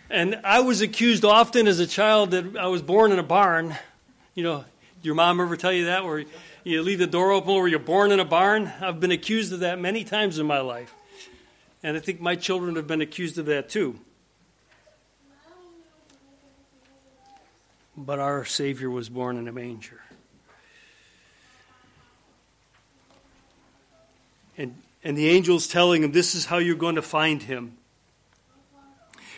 And 0.09 0.39
I 0.43 0.61
was 0.61 0.81
accused 0.81 1.23
often 1.23 1.67
as 1.67 1.79
a 1.79 1.85
child 1.85 2.31
that 2.31 2.57
I 2.57 2.67
was 2.67 2.81
born 2.81 3.11
in 3.11 3.19
a 3.19 3.23
barn. 3.23 3.75
You 4.33 4.43
know, 4.43 4.65
your 5.03 5.15
mom 5.15 5.39
ever 5.39 5.55
tell 5.55 5.71
you 5.71 5.85
that? 5.85 6.03
Where 6.03 6.25
you 6.63 6.81
leave 6.81 6.99
the 6.99 7.07
door 7.07 7.31
open 7.31 7.51
or 7.51 7.67
you're 7.67 7.79
born 7.79 8.11
in 8.11 8.19
a 8.19 8.25
barn. 8.25 8.71
I've 8.81 8.99
been 8.99 9.11
accused 9.11 9.53
of 9.53 9.59
that 9.59 9.79
many 9.79 10.03
times 10.03 10.39
in 10.39 10.47
my 10.47 10.61
life. 10.61 10.93
And 11.83 11.95
I 11.95 11.99
think 11.99 12.19
my 12.19 12.35
children 12.35 12.75
have 12.75 12.87
been 12.87 13.01
accused 13.01 13.37
of 13.37 13.45
that 13.45 13.69
too. 13.69 13.99
But 17.95 18.19
our 18.19 18.45
Savior 18.45 18.89
was 18.89 19.09
born 19.09 19.37
in 19.37 19.47
a 19.47 19.51
manger. 19.51 20.01
And, 25.03 25.17
the 25.17 25.29
angel's 25.29 25.67
telling 25.67 26.03
him, 26.03 26.11
This 26.11 26.35
is 26.35 26.45
how 26.45 26.57
you're 26.57 26.75
going 26.75 26.95
to 26.95 27.01
find 27.01 27.43
him. 27.43 27.77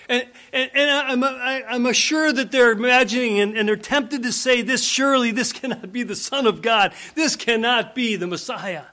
And, 0.09 0.27
and, 0.51 0.71
and 0.73 0.89
I'm, 0.89 1.23
I'm 1.23 1.85
assured 1.85 2.35
that 2.35 2.51
they're 2.51 2.71
imagining 2.71 3.39
and, 3.39 3.55
and 3.55 3.67
they're 3.69 3.75
tempted 3.75 4.23
to 4.23 4.31
say, 4.31 4.61
This 4.61 4.83
surely, 4.83 5.31
this 5.31 5.53
cannot 5.53 5.91
be 5.91 6.03
the 6.03 6.15
Son 6.15 6.47
of 6.47 6.61
God. 6.61 6.93
This 7.15 7.35
cannot 7.35 7.95
be 7.95 8.15
the 8.15 8.27
Messiah. 8.27 8.85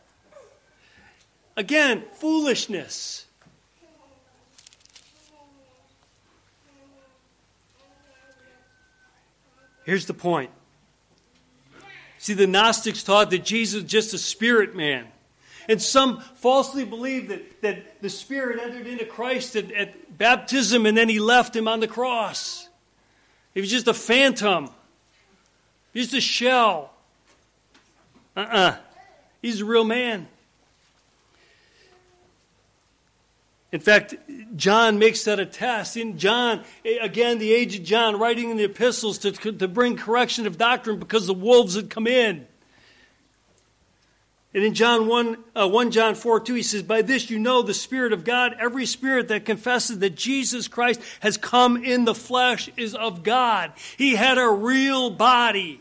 Again, 1.56 2.04
foolishness. 2.12 3.26
Here's 9.84 10.04
the 10.04 10.14
point. 10.14 10.50
See, 12.18 12.34
the 12.34 12.46
Gnostics 12.46 13.02
taught 13.02 13.30
that 13.30 13.42
Jesus 13.42 13.82
was 13.82 13.90
just 13.90 14.12
a 14.12 14.18
spirit 14.18 14.76
man. 14.76 15.06
And 15.68 15.82
some 15.82 16.20
falsely 16.20 16.84
believe 16.84 17.28
that, 17.28 17.60
that 17.60 18.00
the 18.00 18.08
Spirit 18.08 18.58
entered 18.58 18.86
into 18.86 19.04
Christ 19.04 19.54
at, 19.54 19.70
at 19.72 20.16
baptism 20.16 20.86
and 20.86 20.96
then 20.96 21.10
he 21.10 21.20
left 21.20 21.54
him 21.54 21.68
on 21.68 21.80
the 21.80 21.86
cross. 21.86 22.68
He 23.52 23.60
was 23.60 23.70
just 23.70 23.86
a 23.86 23.94
phantom, 23.94 24.70
just 25.94 26.14
a 26.14 26.20
shell. 26.20 26.92
Uh 28.36 28.40
uh-uh. 28.40 28.56
uh. 28.56 28.76
He's 29.42 29.60
a 29.60 29.64
real 29.64 29.84
man. 29.84 30.26
In 33.70 33.80
fact, 33.80 34.14
John 34.56 34.98
makes 34.98 35.24
that 35.24 35.38
a 35.38 35.44
test. 35.44 35.96
In 35.96 36.18
John, 36.18 36.64
again, 37.02 37.38
the 37.38 37.52
age 37.52 37.76
of 37.76 37.84
John, 37.84 38.18
writing 38.18 38.50
in 38.50 38.56
the 38.56 38.64
epistles 38.64 39.18
to, 39.18 39.32
to 39.32 39.68
bring 39.68 39.96
correction 39.96 40.46
of 40.46 40.56
doctrine 40.56 40.98
because 40.98 41.26
the 41.26 41.34
wolves 41.34 41.74
had 41.74 41.90
come 41.90 42.06
in. 42.06 42.46
And 44.54 44.64
in 44.64 44.72
John 44.72 45.08
1, 45.08 45.36
uh, 45.54 45.68
1 45.68 45.90
John 45.90 46.14
4 46.14 46.40
2, 46.40 46.54
he 46.54 46.62
says, 46.62 46.82
By 46.82 47.02
this 47.02 47.28
you 47.28 47.38
know 47.38 47.60
the 47.62 47.74
Spirit 47.74 48.12
of 48.12 48.24
God. 48.24 48.56
Every 48.58 48.86
spirit 48.86 49.28
that 49.28 49.44
confesses 49.44 49.98
that 49.98 50.14
Jesus 50.14 50.68
Christ 50.68 51.00
has 51.20 51.36
come 51.36 51.84
in 51.84 52.04
the 52.04 52.14
flesh 52.14 52.70
is 52.76 52.94
of 52.94 53.22
God. 53.22 53.72
He 53.98 54.14
had 54.14 54.38
a 54.38 54.48
real 54.48 55.10
body. 55.10 55.80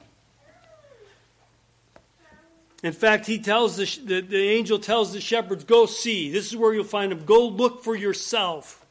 In 2.84 2.94
fact, 2.94 3.26
he 3.26 3.40
tells 3.40 3.78
the, 3.78 4.00
the, 4.06 4.22
the 4.22 4.50
angel 4.50 4.80
tells 4.80 5.14
the 5.14 5.22
shepherds, 5.22 5.64
Go 5.64 5.86
see. 5.86 6.30
This 6.30 6.48
is 6.48 6.56
where 6.58 6.74
you'll 6.74 6.84
find 6.84 7.12
him. 7.12 7.26
Go 7.26 7.48
look 7.48 7.84
for 7.84 7.96
yourself. 7.96 8.86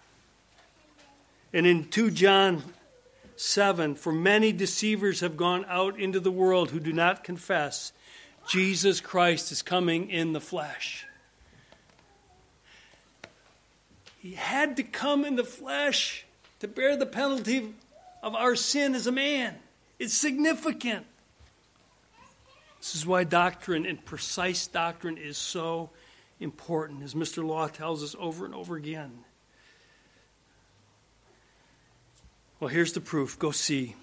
And 1.52 1.66
in 1.66 1.84
2 1.84 2.10
John 2.10 2.62
7, 3.36 3.94
for 3.94 4.12
many 4.12 4.52
deceivers 4.52 5.20
have 5.20 5.36
gone 5.36 5.66
out 5.68 5.98
into 6.00 6.18
the 6.18 6.30
world 6.30 6.70
who 6.70 6.80
do 6.80 6.92
not 6.92 7.22
confess 7.22 7.92
Jesus 8.48 9.00
Christ 9.00 9.50
is 9.52 9.62
coming 9.62 10.10
in 10.10 10.32
the 10.32 10.40
flesh. 10.40 11.06
He 14.20 14.32
had 14.32 14.76
to 14.76 14.82
come 14.82 15.24
in 15.24 15.36
the 15.36 15.44
flesh 15.44 16.24
to 16.60 16.68
bear 16.68 16.96
the 16.96 17.06
penalty 17.06 17.74
of 18.22 18.34
our 18.34 18.56
sin 18.56 18.94
as 18.94 19.06
a 19.06 19.12
man. 19.12 19.54
It's 19.98 20.14
significant. 20.14 21.06
This 22.80 22.94
is 22.94 23.06
why 23.06 23.24
doctrine 23.24 23.86
and 23.86 24.04
precise 24.04 24.66
doctrine 24.66 25.16
is 25.16 25.36
so 25.36 25.90
important, 26.38 27.02
as 27.02 27.14
Mr. 27.14 27.44
Law 27.44 27.66
tells 27.68 28.02
us 28.02 28.14
over 28.18 28.44
and 28.44 28.54
over 28.54 28.76
again. 28.76 29.12
Well, 32.60 32.68
here's 32.68 32.92
the 32.92 33.00
proof. 33.00 33.38
Go 33.38 33.50
see. 33.50 33.96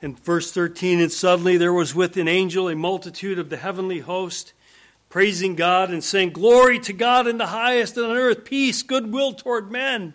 In 0.00 0.14
verse 0.14 0.52
13, 0.52 1.00
and 1.00 1.10
suddenly 1.10 1.56
there 1.56 1.72
was 1.72 1.94
with 1.94 2.16
an 2.16 2.28
angel 2.28 2.68
a 2.68 2.76
multitude 2.76 3.38
of 3.38 3.50
the 3.50 3.56
heavenly 3.56 3.98
host, 3.98 4.52
praising 5.08 5.56
God 5.56 5.90
and 5.90 6.04
saying, 6.04 6.30
Glory 6.30 6.78
to 6.80 6.92
God 6.92 7.26
in 7.26 7.38
the 7.38 7.48
highest, 7.48 7.96
and 7.96 8.06
on 8.06 8.16
earth 8.16 8.44
peace, 8.44 8.82
goodwill 8.82 9.32
toward 9.32 9.72
men. 9.72 10.14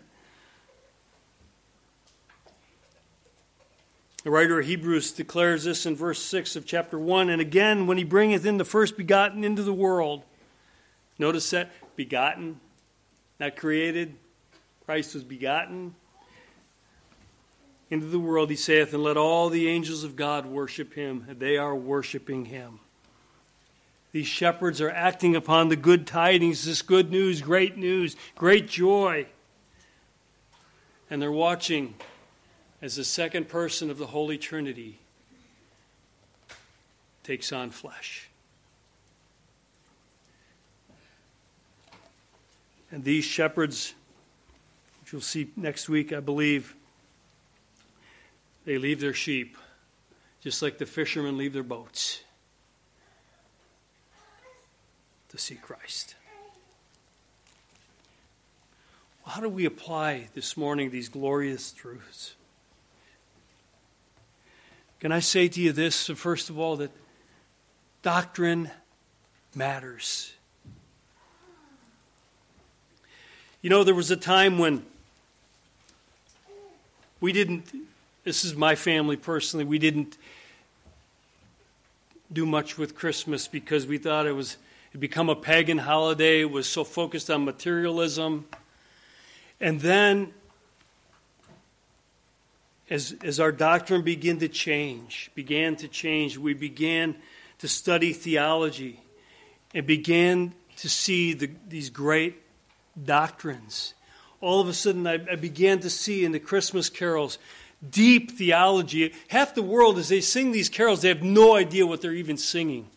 The 4.24 4.32
writer 4.32 4.58
of 4.58 4.66
Hebrews 4.66 5.12
declares 5.12 5.66
this 5.66 5.86
in 5.86 5.98
verse 5.98 6.22
6 6.22 6.56
of 6.56 6.66
chapter 6.66 6.98
1. 6.98 7.30
And 7.30 7.42
again, 7.42 7.86
when 7.86 7.98
he 7.98 8.06
bringeth 8.06 8.46
in 8.46 8.58
the 8.58 8.64
first 8.64 8.96
begotten 8.96 9.44
into 9.44 9.64
the 9.64 9.74
world, 9.74 10.24
notice 11.20 11.50
that 11.50 11.72
begotten, 11.98 12.62
not 13.38 13.58
created. 13.58 14.16
Christ 14.86 15.14
was 15.14 15.26
begotten 15.26 15.96
into 17.94 18.08
the 18.08 18.20
world, 18.20 18.50
he 18.50 18.56
saith, 18.56 18.94
And 18.94 19.04
let 19.04 19.18
all 19.18 19.50
the 19.50 19.70
angels 19.70 20.04
of 20.04 20.16
God 20.16 20.46
worship 20.48 20.96
him. 20.96 21.26
They 21.30 21.58
are 21.58 21.76
worshiping 21.76 22.46
him. 22.46 22.80
These 24.12 24.28
shepherds 24.28 24.82
are 24.82 24.90
acting 24.90 25.36
upon 25.36 25.70
the 25.70 25.76
good 25.76 26.06
tidings, 26.06 26.66
this 26.66 26.82
good 26.82 27.12
news, 27.12 27.42
great 27.42 27.78
news, 27.78 28.16
great 28.36 28.68
joy. 28.68 29.28
And 31.10 31.22
they're 31.22 31.32
watching 31.32 31.96
as 32.82 32.96
the 32.96 33.04
second 33.04 33.48
person 33.48 33.90
of 33.90 33.98
the 33.98 34.08
Holy 34.08 34.38
Trinity 34.38 35.00
takes 37.24 37.54
on 37.54 37.70
flesh. 37.70 38.30
And 42.92 43.04
these 43.04 43.24
shepherds, 43.24 43.94
which 45.02 45.14
you'll 45.14 45.22
see 45.22 45.50
next 45.56 45.90
week, 45.90 46.12
I 46.14 46.20
believe, 46.20 46.76
they 48.66 48.78
leave 48.78 49.00
their 49.00 49.14
sheep, 49.14 49.58
just 50.42 50.62
like 50.62 50.78
the 50.78 50.86
fishermen 50.86 51.38
leave 51.38 51.54
their 51.54 51.64
boats, 51.64 52.24
to 55.30 55.38
see 55.38 55.56
Christ. 55.56 56.16
Well, 59.26 59.36
how 59.36 59.42
do 59.42 59.50
we 59.50 59.66
apply 59.66 60.30
this 60.34 60.58
morning 60.58 60.90
these 60.90 61.10
glorious 61.10 61.72
truths? 61.72 62.36
Can 65.00 65.12
I 65.12 65.20
say 65.20 65.48
to 65.48 65.62
you 65.62 65.72
this, 65.72 66.08
first 66.08 66.50
of 66.50 66.58
all, 66.58 66.78
that 66.78 66.92
doctrine 68.04 68.70
matters. 69.56 70.34
You 73.62 73.70
know, 73.70 73.84
there 73.84 73.96
was 73.96 74.12
a 74.12 74.18
time 74.18 74.60
when 74.60 74.86
we 77.22 77.32
didn't 77.32 77.74
this 78.24 78.46
is 78.46 78.56
my 78.56 78.76
family 78.76 79.18
personally. 79.18 79.66
We 79.66 79.80
didn't 79.80 80.18
do 82.32 82.46
much 82.46 82.78
with 82.78 82.96
Christmas 82.96 83.48
because 83.48 83.86
we 83.86 83.98
thought 83.98 84.26
it 84.26 84.32
was 84.32 84.58
it 84.94 85.00
become 85.00 85.30
a 85.30 85.36
pagan 85.36 85.80
holiday. 85.80 86.42
It 86.42 86.52
was 86.52 86.68
so 86.68 86.84
focused 86.84 87.30
on 87.30 87.46
materialism. 87.46 88.46
And 89.60 89.82
then 89.82 90.34
as, 92.90 93.16
as 93.24 93.40
our 93.40 93.52
doctrine 93.52 94.04
began 94.04 94.38
to 94.40 94.48
change, 94.48 95.32
began 95.34 95.76
to 95.78 95.88
change, 95.88 96.38
we 96.38 96.54
began 96.54 97.16
to 97.58 97.68
study 97.68 98.14
theology 98.14 99.00
and 99.74 99.88
began 99.88 100.54
to 100.78 100.90
see 100.90 101.34
the, 101.34 101.50
these 101.68 101.90
great 101.90 102.42
doctrines. 103.04 103.96
All 104.42 104.62
of 104.62 104.68
a 104.68 104.74
sudden, 104.74 105.08
I, 105.08 105.14
I 105.14 105.36
began 105.36 105.80
to 105.80 105.90
see 105.90 106.24
in 106.24 106.34
the 106.34 106.40
Christmas 106.40 106.90
carols 106.90 107.40
deep 107.90 108.32
theology. 108.32 109.14
Half 109.28 109.56
the 109.56 109.64
world, 109.64 109.98
as 109.98 110.10
they 110.10 110.22
sing 110.22 110.52
these 110.52 110.70
carols, 110.70 111.02
they 111.02 111.10
have 111.10 111.24
no 111.24 111.56
idea 111.56 111.86
what 111.86 112.02
they're 112.02 112.14
even 112.14 112.38
singing 112.38 112.88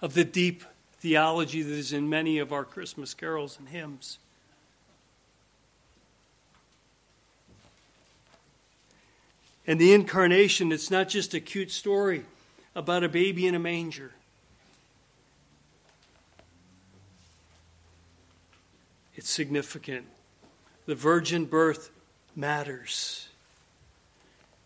of 0.00 0.14
the 0.14 0.24
deep 0.24 0.64
theology 1.00 1.62
that 1.62 1.72
is 1.72 1.92
in 1.92 2.08
many 2.08 2.38
of 2.38 2.52
our 2.52 2.64
Christmas 2.64 3.14
carols 3.14 3.58
and 3.58 3.68
hymns. 3.68 4.18
And 9.66 9.78
the 9.78 9.92
incarnation, 9.92 10.72
it's 10.72 10.90
not 10.90 11.08
just 11.08 11.34
a 11.34 11.40
cute 11.40 11.70
story 11.70 12.24
about 12.74 13.04
a 13.04 13.08
baby 13.08 13.46
in 13.46 13.54
a 13.54 13.58
manger. 13.58 14.12
It's 19.14 19.28
significant. 19.28 20.06
The 20.86 20.94
virgin 20.94 21.44
birth 21.44 21.90
matters. 22.34 23.28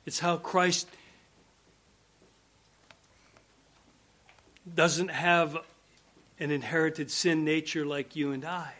It's 0.05 0.19
how 0.19 0.37
Christ 0.37 0.89
doesn't 4.75 5.09
have 5.09 5.57
an 6.39 6.51
inherited 6.51 7.11
sin 7.11 7.45
nature 7.45 7.85
like 7.85 8.17
you 8.17 8.33
and 8.33 8.45
I. 8.45 8.75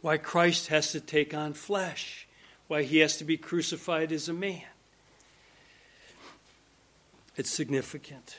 Why 0.00 0.18
Christ 0.18 0.68
has 0.68 0.92
to 0.92 1.00
take 1.00 1.34
on 1.34 1.52
flesh. 1.52 2.26
Why 2.68 2.82
he 2.82 2.98
has 2.98 3.16
to 3.16 3.24
be 3.24 3.36
crucified 3.36 4.12
as 4.12 4.28
a 4.28 4.32
man. 4.32 4.62
It's 7.36 7.50
significant. 7.50 8.38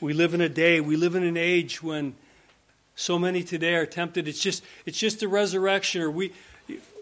We 0.00 0.12
live 0.12 0.34
in 0.34 0.40
a 0.40 0.48
day, 0.48 0.80
we 0.80 0.96
live 0.96 1.14
in 1.14 1.22
an 1.22 1.36
age 1.36 1.82
when 1.82 2.14
so 2.94 3.18
many 3.18 3.42
today 3.42 3.74
are 3.74 3.86
tempted. 3.86 4.28
It's 4.28 4.40
just 4.40 4.62
it's 4.86 4.98
just 4.98 5.20
the 5.20 5.28
resurrection, 5.28 6.02
or 6.02 6.10
we 6.10 6.32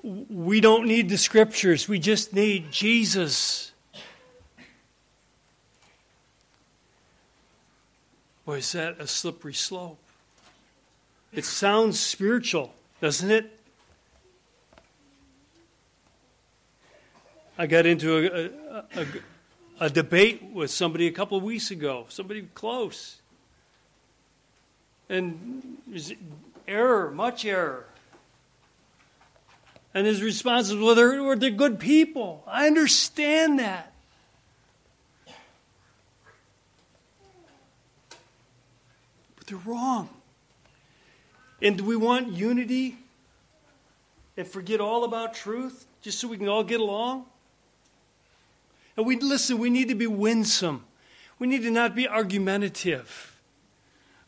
we 0.03 0.61
don't 0.61 0.87
need 0.87 1.09
the 1.09 1.19
scriptures. 1.19 1.89
We 1.89 1.99
just 1.99 2.33
need 2.33 2.71
Jesus. 2.71 3.73
Boy, 8.47 8.59
is 8.59 8.73
that 8.73 9.01
a 9.01 9.07
slippery 9.07 9.55
slope? 9.55 9.99
It 11.33 11.45
sounds 11.45 12.01
spiritual, 12.01 12.75
doesn't 13.01 13.31
it? 13.31 13.57
I 17.57 17.67
got 17.67 17.85
into 17.85 18.17
a, 18.17 18.99
a, 18.99 19.03
a, 19.03 19.07
a 19.87 19.91
debate 19.91 20.43
with 20.43 20.71
somebody 20.71 21.07
a 21.07 21.13
couple 21.13 21.37
of 21.37 21.45
weeks 21.45 21.71
ago, 21.71 22.07
somebody 22.09 22.49
close. 22.55 23.20
And 25.11 25.77
error, 26.69 27.11
much 27.11 27.45
error. 27.45 27.85
And 29.93 30.07
his 30.07 30.23
response 30.23 30.71
is, 30.71 30.77
well, 30.77 30.95
they're, 30.95 31.35
they're 31.35 31.51
good 31.51 31.81
people. 31.81 32.45
I 32.47 32.69
understand 32.69 33.59
that. 33.59 33.93
But 39.37 39.47
they're 39.49 39.59
wrong. 39.59 40.09
And 41.61 41.77
do 41.77 41.85
we 41.85 41.97
want 41.97 42.29
unity 42.29 42.97
and 44.37 44.47
forget 44.47 44.81
all 44.81 45.03
about 45.03 45.35
truth 45.35 45.87
just 46.03 46.21
so 46.21 46.29
we 46.29 46.39
can 46.39 46.49
all 46.49 46.63
get 46.63 46.79
along? 46.79 47.27
And 48.97 49.05
we 49.07 49.17
listen, 49.17 49.59
we 49.59 49.71
need 49.71 49.89
to 49.89 49.97
be 49.97 50.07
winsome. 50.07 50.85
We 51.41 51.49
need 51.49 51.63
to 51.63 51.71
not 51.71 51.97
be 51.97 52.07
argumentative. 52.07 53.30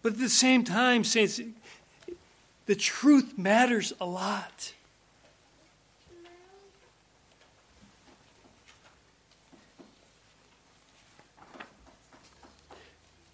But 0.03 0.15
at 0.15 0.19
the 0.19 0.29
same 0.29 0.65
time, 0.65 1.05
saints, 1.05 1.41
the 2.67 2.75
truth 2.75 3.39
matters 3.39 3.93
a 4.01 4.07
lot. 4.07 4.73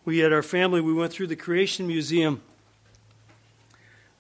We 0.05 0.19
had 0.19 0.33
our 0.33 0.43
family, 0.43 0.81
we 0.81 0.95
went 0.95 1.13
through 1.13 1.27
the 1.27 1.37
Creation 1.37 1.87
Museum 1.87 2.41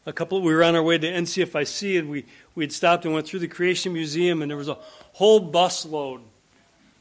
a 0.08 0.12
couple 0.12 0.40
we 0.40 0.54
were 0.54 0.64
on 0.64 0.74
our 0.74 0.82
way 0.82 0.96
to 0.96 1.06
NCFIC 1.06 1.98
and 1.98 2.08
we, 2.08 2.24
we 2.54 2.64
had 2.64 2.72
stopped 2.72 3.04
and 3.04 3.12
went 3.12 3.26
through 3.26 3.40
the 3.40 3.48
Creation 3.48 3.92
Museum 3.92 4.40
and 4.40 4.50
there 4.50 4.56
was 4.56 4.68
a 4.68 4.78
whole 5.12 5.38
bus 5.38 5.84
load. 5.84 6.22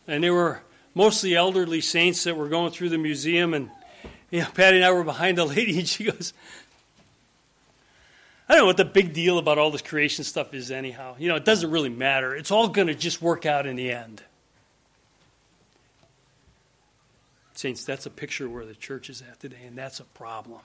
And 0.07 0.21
they 0.21 0.29
were 0.29 0.61
mostly 0.93 1.33
elderly 1.33 1.79
saints 1.79 2.25
that 2.25 2.35
were 2.35 2.49
going 2.49 2.71
through 2.71 2.89
the 2.89 2.97
museum 2.97 3.53
and 3.53 3.69
you 4.29 4.41
know, 4.41 4.47
Patty 4.53 4.77
and 4.77 4.85
I 4.85 4.91
were 4.91 5.03
behind 5.03 5.37
the 5.37 5.45
lady 5.45 5.79
and 5.79 5.87
she 5.87 6.05
goes, 6.05 6.33
I 8.49 8.53
don't 8.53 8.63
know 8.63 8.67
what 8.67 8.77
the 8.77 8.85
big 8.85 9.13
deal 9.13 9.39
about 9.39 9.57
all 9.57 9.71
this 9.71 9.81
creation 9.81 10.23
stuff 10.23 10.53
is 10.53 10.71
anyhow. 10.71 11.15
You 11.19 11.27
know, 11.27 11.35
it 11.35 11.45
doesn't 11.45 11.69
really 11.69 11.89
matter. 11.89 12.35
It's 12.35 12.51
all 12.51 12.69
going 12.69 12.87
to 12.87 12.95
just 12.95 13.21
work 13.21 13.45
out 13.45 13.65
in 13.65 13.75
the 13.75 13.91
end. 13.91 14.23
Saints, 17.53 17.83
that's 17.83 18.05
a 18.05 18.09
picture 18.09 18.47
where 18.47 18.65
the 18.65 18.75
church 18.75 19.09
is 19.09 19.21
at 19.21 19.39
today, 19.39 19.63
and 19.65 19.75
that's 19.75 19.99
a 19.99 20.03
problem. 20.03 20.61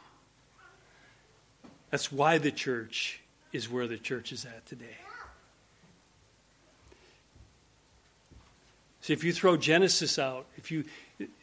That's 1.90 2.12
why 2.12 2.38
the 2.38 2.52
church 2.52 3.20
is 3.52 3.68
where 3.68 3.86
the 3.86 3.96
church 3.96 4.30
is 4.30 4.44
at 4.44 4.64
today. 4.66 4.98
See, 9.00 9.12
if 9.12 9.24
you 9.24 9.32
throw 9.32 9.56
Genesis 9.56 10.18
out, 10.18 10.46
if 10.56 10.70
you 10.70 10.84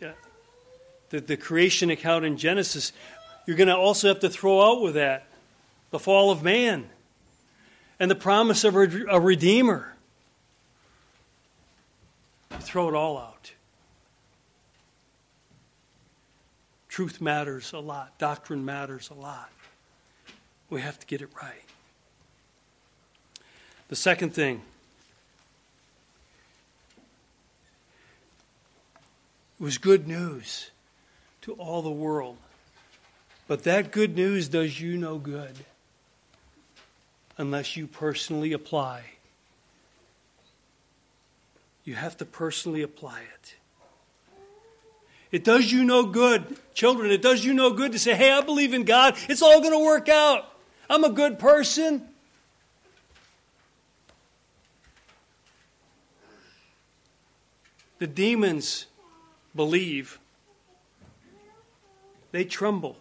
uh, 0.02 0.12
the, 1.10 1.20
the 1.20 1.38
creation 1.38 1.90
account 1.90 2.26
in 2.26 2.38
Genesis, 2.38 2.92
you're 3.46 3.58
going 3.58 3.68
to 3.68 3.76
also 3.76 4.08
have 4.08 4.20
to 4.20 4.30
throw 4.30 4.62
out 4.62 4.82
with 4.82 4.96
that 4.96 5.26
the 5.92 6.00
fall 6.00 6.30
of 6.32 6.44
man 6.44 6.90
and 8.00 8.10
the 8.10 8.16
promise 8.16 8.64
of 8.64 8.76
a, 8.76 9.20
redeemer. 9.20 9.96
Throw 12.52 12.90
it 12.90 12.96
all 12.96 13.18
out. 13.18 13.52
Truth 16.88 17.22
matters 17.22 17.74
a 17.74 17.80
lot. 17.80 18.18
Doctrine 18.18 18.66
matters 18.66 19.10
a 19.10 19.14
lot. 19.14 19.50
We 20.70 20.82
have 20.82 21.00
to 21.00 21.08
get 21.08 21.22
it 21.22 21.30
right. 21.42 21.64
The 23.88 23.96
second 23.96 24.34
thing 24.34 24.62
it 29.60 29.64
was 29.64 29.78
good 29.78 30.08
news 30.08 30.72
to 31.42 31.54
all 31.54 31.82
the 31.82 31.90
world. 31.90 32.38
But 33.48 33.64
that 33.64 33.92
good 33.92 34.16
news 34.16 34.48
does 34.48 34.80
you 34.80 34.98
no 34.98 35.18
good 35.18 35.56
unless 37.38 37.76
you 37.76 37.88
personally 37.88 38.54
apply. 38.54 39.04
You 41.84 41.96
have 41.96 42.18
to 42.18 42.26
personally 42.26 42.82
apply 42.82 43.22
it. 43.22 43.56
It 45.32 45.44
does 45.44 45.72
you 45.72 45.84
no 45.84 46.06
good, 46.06 46.58
children, 46.74 47.12
it 47.12 47.22
does 47.22 47.46
you 47.46 47.54
no 47.54 47.72
good 47.72 47.92
to 47.92 48.00
say, 48.00 48.16
hey, 48.16 48.32
I 48.32 48.42
believe 48.42 48.74
in 48.74 48.84
God. 48.84 49.16
It's 49.28 49.42
all 49.42 49.60
going 49.62 49.74
to 49.74 49.84
work 49.84 50.10
out. 50.10 50.46
I'm 50.90 51.04
a 51.04 51.10
good 51.10 51.40
person. 51.40 52.08
The 58.00 58.08
demons 58.08 58.86
believe, 59.56 60.20
they 62.32 62.44
tremble. 62.44 62.98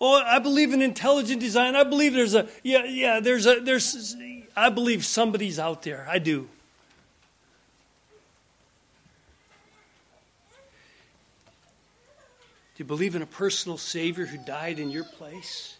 Oh, 0.00 0.22
I 0.22 0.38
believe 0.38 0.72
in 0.72 0.82
intelligent 0.82 1.40
design. 1.40 1.76
I 1.76 1.84
believe 1.84 2.12
there's 2.12 2.34
a 2.34 2.48
yeah, 2.62 2.84
yeah, 2.84 3.20
there's 3.20 3.46
a 3.46 3.60
there's 3.60 4.16
I 4.56 4.68
believe 4.68 5.04
somebody's 5.04 5.58
out 5.58 5.82
there. 5.82 6.06
I 6.08 6.18
do. 6.18 6.48
Do 12.74 12.82
you 12.82 12.84
believe 12.84 13.14
in 13.14 13.22
a 13.22 13.26
personal 13.26 13.78
Savior 13.78 14.26
who 14.26 14.36
died 14.36 14.80
in 14.80 14.90
your 14.90 15.04
place? 15.04 15.76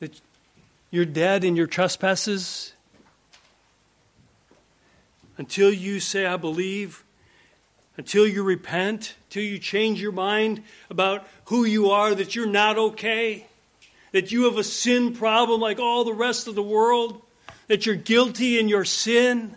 That 0.00 0.20
you're 0.90 1.06
dead 1.06 1.44
in 1.44 1.56
your 1.56 1.66
trespasses? 1.66 2.74
Until 5.38 5.72
you 5.72 5.98
say, 5.98 6.26
I 6.26 6.36
believe, 6.36 7.03
until 7.96 8.26
you 8.26 8.42
repent, 8.42 9.14
until 9.28 9.42
you 9.42 9.58
change 9.58 10.00
your 10.00 10.12
mind 10.12 10.62
about 10.90 11.26
who 11.46 11.64
you 11.64 11.90
are, 11.90 12.14
that 12.14 12.34
you're 12.34 12.46
not 12.46 12.76
okay, 12.76 13.46
that 14.12 14.32
you 14.32 14.44
have 14.44 14.58
a 14.58 14.64
sin 14.64 15.14
problem 15.14 15.60
like 15.60 15.78
all 15.78 16.04
the 16.04 16.12
rest 16.12 16.48
of 16.48 16.54
the 16.54 16.62
world, 16.62 17.20
that 17.68 17.86
you're 17.86 17.94
guilty 17.94 18.58
in 18.58 18.68
your 18.68 18.84
sin 18.84 19.56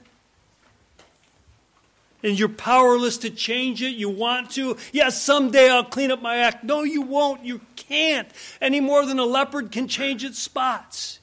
and 2.24 2.38
you're 2.38 2.50
powerless 2.50 3.18
to 3.20 3.30
change 3.30 3.82
it. 3.82 3.96
You 3.96 4.10
want 4.10 4.52
to. 4.52 4.78
Yes, 4.92 5.22
someday 5.22 5.70
I'll 5.70 5.84
clean 5.84 6.12
up 6.12 6.22
my 6.22 6.38
act. 6.38 6.64
No, 6.64 6.84
you 6.84 7.02
won't. 7.02 7.44
You 7.46 7.62
can't. 7.76 8.28
Any 8.60 8.80
more 8.80 9.06
than 9.06 9.20
a 9.20 9.26
leopard 9.26 9.72
can 9.72 9.88
change 9.88 10.24
its 10.24 10.40
spots. 10.40 11.20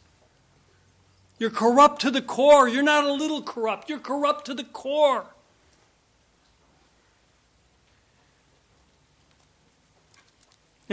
You're 1.38 1.50
corrupt 1.50 2.00
to 2.02 2.10
the 2.10 2.22
core. 2.22 2.68
You're 2.68 2.82
not 2.82 3.04
a 3.04 3.12
little 3.12 3.42
corrupt. 3.42 3.90
You're 3.90 3.98
corrupt 3.98 4.46
to 4.46 4.54
the 4.54 4.64
core. 4.64 5.26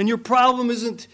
And 0.02 0.08
your 0.08 0.18
problem 0.18 0.72
isn't 0.72 1.08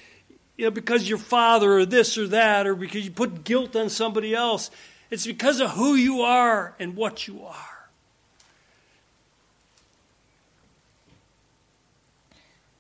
you 0.56 0.64
know, 0.64 0.72
because 0.72 1.10
your 1.10 1.18
father 1.18 1.74
or 1.74 1.86
this 1.86 2.18
or 2.18 2.26
that 2.30 2.66
or 2.66 2.74
because 2.74 3.04
you 3.04 3.12
put 3.12 3.44
guilt 3.44 3.76
on 3.76 3.90
somebody 3.90 4.34
else. 4.34 4.72
It's 5.12 5.28
because 5.28 5.60
of 5.60 5.72
who 5.72 5.96
you 5.96 6.22
are 6.22 6.74
and 6.80 6.96
what 6.96 7.28
you 7.28 7.44
are. 7.44 7.90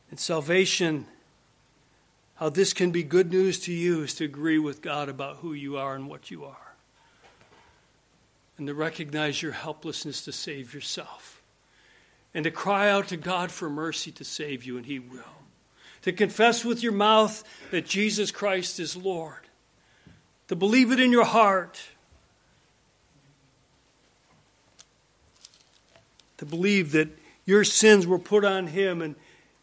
And 0.09 0.17
salvation, 0.17 1.07
how 2.35 2.47
this 2.47 2.71
can 2.71 2.91
be 2.91 3.03
good 3.03 3.29
news 3.29 3.59
to 3.65 3.73
you, 3.73 4.03
is 4.03 4.13
to 4.13 4.23
agree 4.23 4.59
with 4.59 4.81
God 4.81 5.09
about 5.09 5.39
who 5.39 5.51
you 5.51 5.75
are 5.75 5.93
and 5.93 6.07
what 6.07 6.31
you 6.31 6.45
are. 6.45 6.73
And 8.57 8.67
to 8.67 8.73
recognize 8.73 9.41
your 9.41 9.51
helplessness 9.51 10.23
to 10.23 10.31
save 10.31 10.73
yourself. 10.73 11.41
And 12.33 12.45
to 12.45 12.51
cry 12.51 12.89
out 12.89 13.09
to 13.09 13.17
God 13.17 13.51
for 13.51 13.69
mercy 13.69 14.13
to 14.13 14.23
save 14.23 14.63
you, 14.63 14.77
and 14.77 14.85
He 14.85 14.99
will. 14.99 15.36
To 16.03 16.13
confess 16.13 16.63
with 16.63 16.83
your 16.83 16.91
mouth 16.91 17.43
that 17.71 17.85
Jesus 17.85 18.31
Christ 18.31 18.79
is 18.79 18.95
Lord. 18.95 19.47
To 20.47 20.55
believe 20.55 20.91
it 20.91 20.99
in 20.99 21.11
your 21.11 21.25
heart. 21.25 21.81
To 26.37 26.45
believe 26.45 26.91
that 26.93 27.09
your 27.45 27.63
sins 27.63 28.05
were 28.05 28.19
put 28.19 28.45
on 28.45 28.67
Him 28.67 29.01
and 29.01 29.15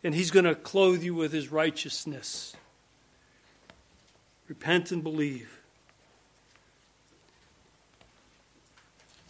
and 0.04 0.14
He's 0.14 0.30
going 0.30 0.44
to 0.44 0.54
clothe 0.54 1.02
you 1.02 1.14
with 1.14 1.32
His 1.32 1.50
righteousness. 1.50 2.54
Repent 4.46 4.92
and 4.92 5.02
believe. 5.02 5.60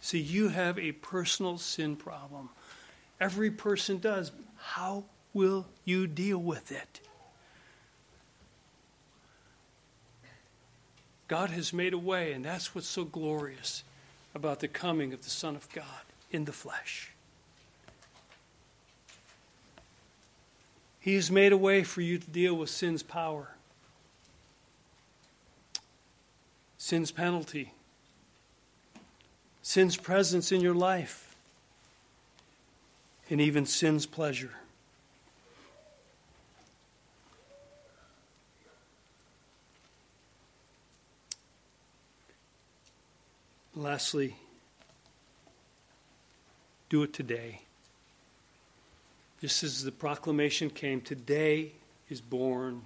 See, 0.01 0.19
you 0.19 0.49
have 0.49 0.77
a 0.77 0.91
personal 0.91 1.57
sin 1.57 1.95
problem. 1.95 2.49
Every 3.19 3.49
person 3.49 3.97
does. 3.97 4.33
How 4.57 5.05
will 5.35 5.67
you 5.83 6.07
deal 6.07 6.39
with 6.39 6.71
it? 6.71 7.01
God 11.27 11.49
has 11.49 11.73
made 11.73 11.93
a 11.93 11.97
way, 11.97 12.31
and 12.31 12.45
that's 12.45 12.73
what's 12.73 12.87
so 12.87 13.03
glorious 13.03 13.83
about 14.33 14.61
the 14.61 14.67
coming 14.67 15.13
of 15.13 15.23
the 15.23 15.29
Son 15.29 15.55
of 15.55 15.71
God 15.73 15.85
in 16.31 16.45
the 16.45 16.51
flesh. 16.51 17.11
He 20.99 21.15
has 21.15 21.29
made 21.29 21.51
a 21.51 21.57
way 21.57 21.83
for 21.83 22.01
you 22.01 22.17
to 22.17 22.29
deal 22.29 22.55
with 22.55 22.69
sin's 22.69 23.03
power, 23.03 23.49
sin's 26.77 27.11
penalty, 27.11 27.73
sin's 29.61 29.97
presence 29.97 30.51
in 30.51 30.61
your 30.61 30.73
life, 30.73 31.35
and 33.29 33.41
even 33.41 33.65
sin's 33.65 34.05
pleasure. 34.05 34.53
Lastly, 43.75 44.37
do 46.87 47.03
it 47.03 47.11
today. 47.11 47.61
Just 49.41 49.63
as 49.63 49.83
the 49.83 49.91
proclamation 49.91 50.69
came, 50.69 51.01
today 51.01 51.73
is 52.09 52.21
born 52.21 52.83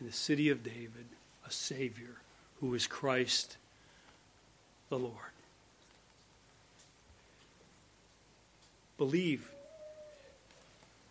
in 0.00 0.06
the 0.06 0.12
city 0.12 0.48
of 0.48 0.64
David 0.64 1.06
a 1.46 1.52
Savior 1.52 2.16
who 2.60 2.74
is 2.74 2.88
Christ 2.88 3.58
the 4.88 4.98
Lord. 4.98 5.14
Believe. 8.98 9.50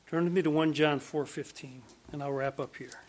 Turn 0.09 0.25
to 0.25 0.31
me 0.31 0.41
to 0.41 0.49
1 0.49 0.73
John 0.73 0.99
4:15 0.99 1.81
and 2.11 2.21
I'll 2.21 2.31
wrap 2.31 2.59
up 2.59 2.75
here. 2.75 2.99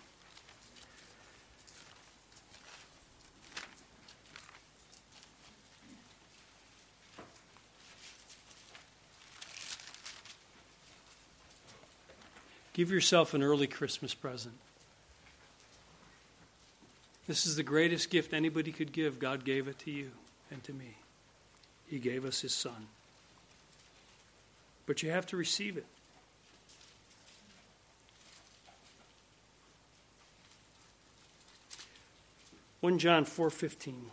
Give 12.75 12.91
yourself 12.91 13.35
an 13.35 13.43
early 13.43 13.69
Christmas 13.69 14.15
present. 14.15 14.57
This 17.27 17.47
is 17.47 17.57
the 17.57 17.63
greatest 17.63 18.11
gift 18.11 18.35
anybody 18.35 18.73
could 18.73 18.93
give. 18.93 19.19
God 19.19 19.45
gave 19.45 19.69
it 19.69 19.79
to 19.81 19.91
you 19.91 20.11
and 20.51 20.63
to 20.65 20.73
me. 20.73 20.97
He 21.89 21.99
gave 21.99 22.25
us 22.25 22.41
His 22.41 22.53
Son. 22.53 22.89
But 24.87 25.03
you 25.03 25.11
have 25.11 25.25
to 25.29 25.37
receive 25.37 25.77
it. 25.77 25.87
One 32.81 32.99
John 32.99 33.25
four 33.25 33.49
fifteen. 33.51 34.11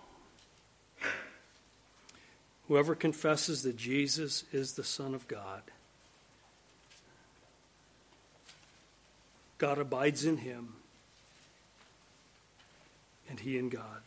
Whoever 2.68 2.96
confesses 2.96 3.64
that 3.64 3.76
Jesus 3.76 4.46
is 4.54 4.74
the 4.74 4.84
Son 4.84 5.14
of 5.14 5.28
God 5.28 5.64
God 9.62 9.78
abides 9.78 10.26
in 10.26 10.38
him, 10.38 10.70
and 13.30 13.40
he 13.40 13.60
in 13.60 13.70
God. 13.70 14.02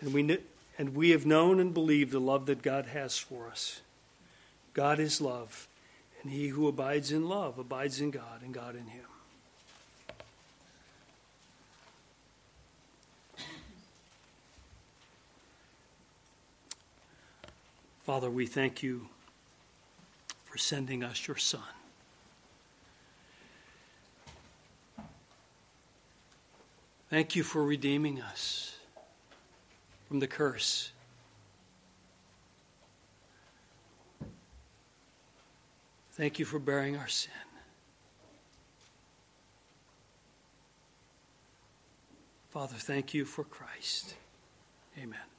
And 0.00 0.14
we, 0.14 0.38
and 0.78 0.94
we 0.94 1.10
have 1.10 1.26
known 1.26 1.58
and 1.58 1.74
believed 1.74 2.12
the 2.12 2.20
love 2.20 2.46
that 2.46 2.62
God 2.62 2.86
has 2.86 3.18
for 3.18 3.48
us. 3.48 3.80
God 4.74 5.00
is 5.00 5.20
love, 5.20 5.66
and 6.22 6.30
he 6.30 6.46
who 6.48 6.68
abides 6.68 7.10
in 7.10 7.28
love 7.28 7.58
abides 7.58 8.00
in 8.00 8.12
God, 8.12 8.42
and 8.44 8.54
God 8.54 8.76
in 8.76 8.86
him. 8.86 9.06
Father, 18.04 18.30
we 18.30 18.46
thank 18.46 18.84
you 18.84 19.08
for 20.44 20.58
sending 20.58 21.02
us 21.02 21.26
your 21.26 21.36
Son. 21.36 21.79
Thank 27.10 27.34
you 27.34 27.42
for 27.42 27.64
redeeming 27.64 28.22
us 28.22 28.76
from 30.06 30.20
the 30.20 30.28
curse. 30.28 30.92
Thank 36.12 36.38
you 36.38 36.44
for 36.44 36.60
bearing 36.60 36.96
our 36.96 37.08
sin. 37.08 37.32
Father, 42.50 42.76
thank 42.76 43.12
you 43.12 43.24
for 43.24 43.42
Christ. 43.42 44.14
Amen. 44.96 45.29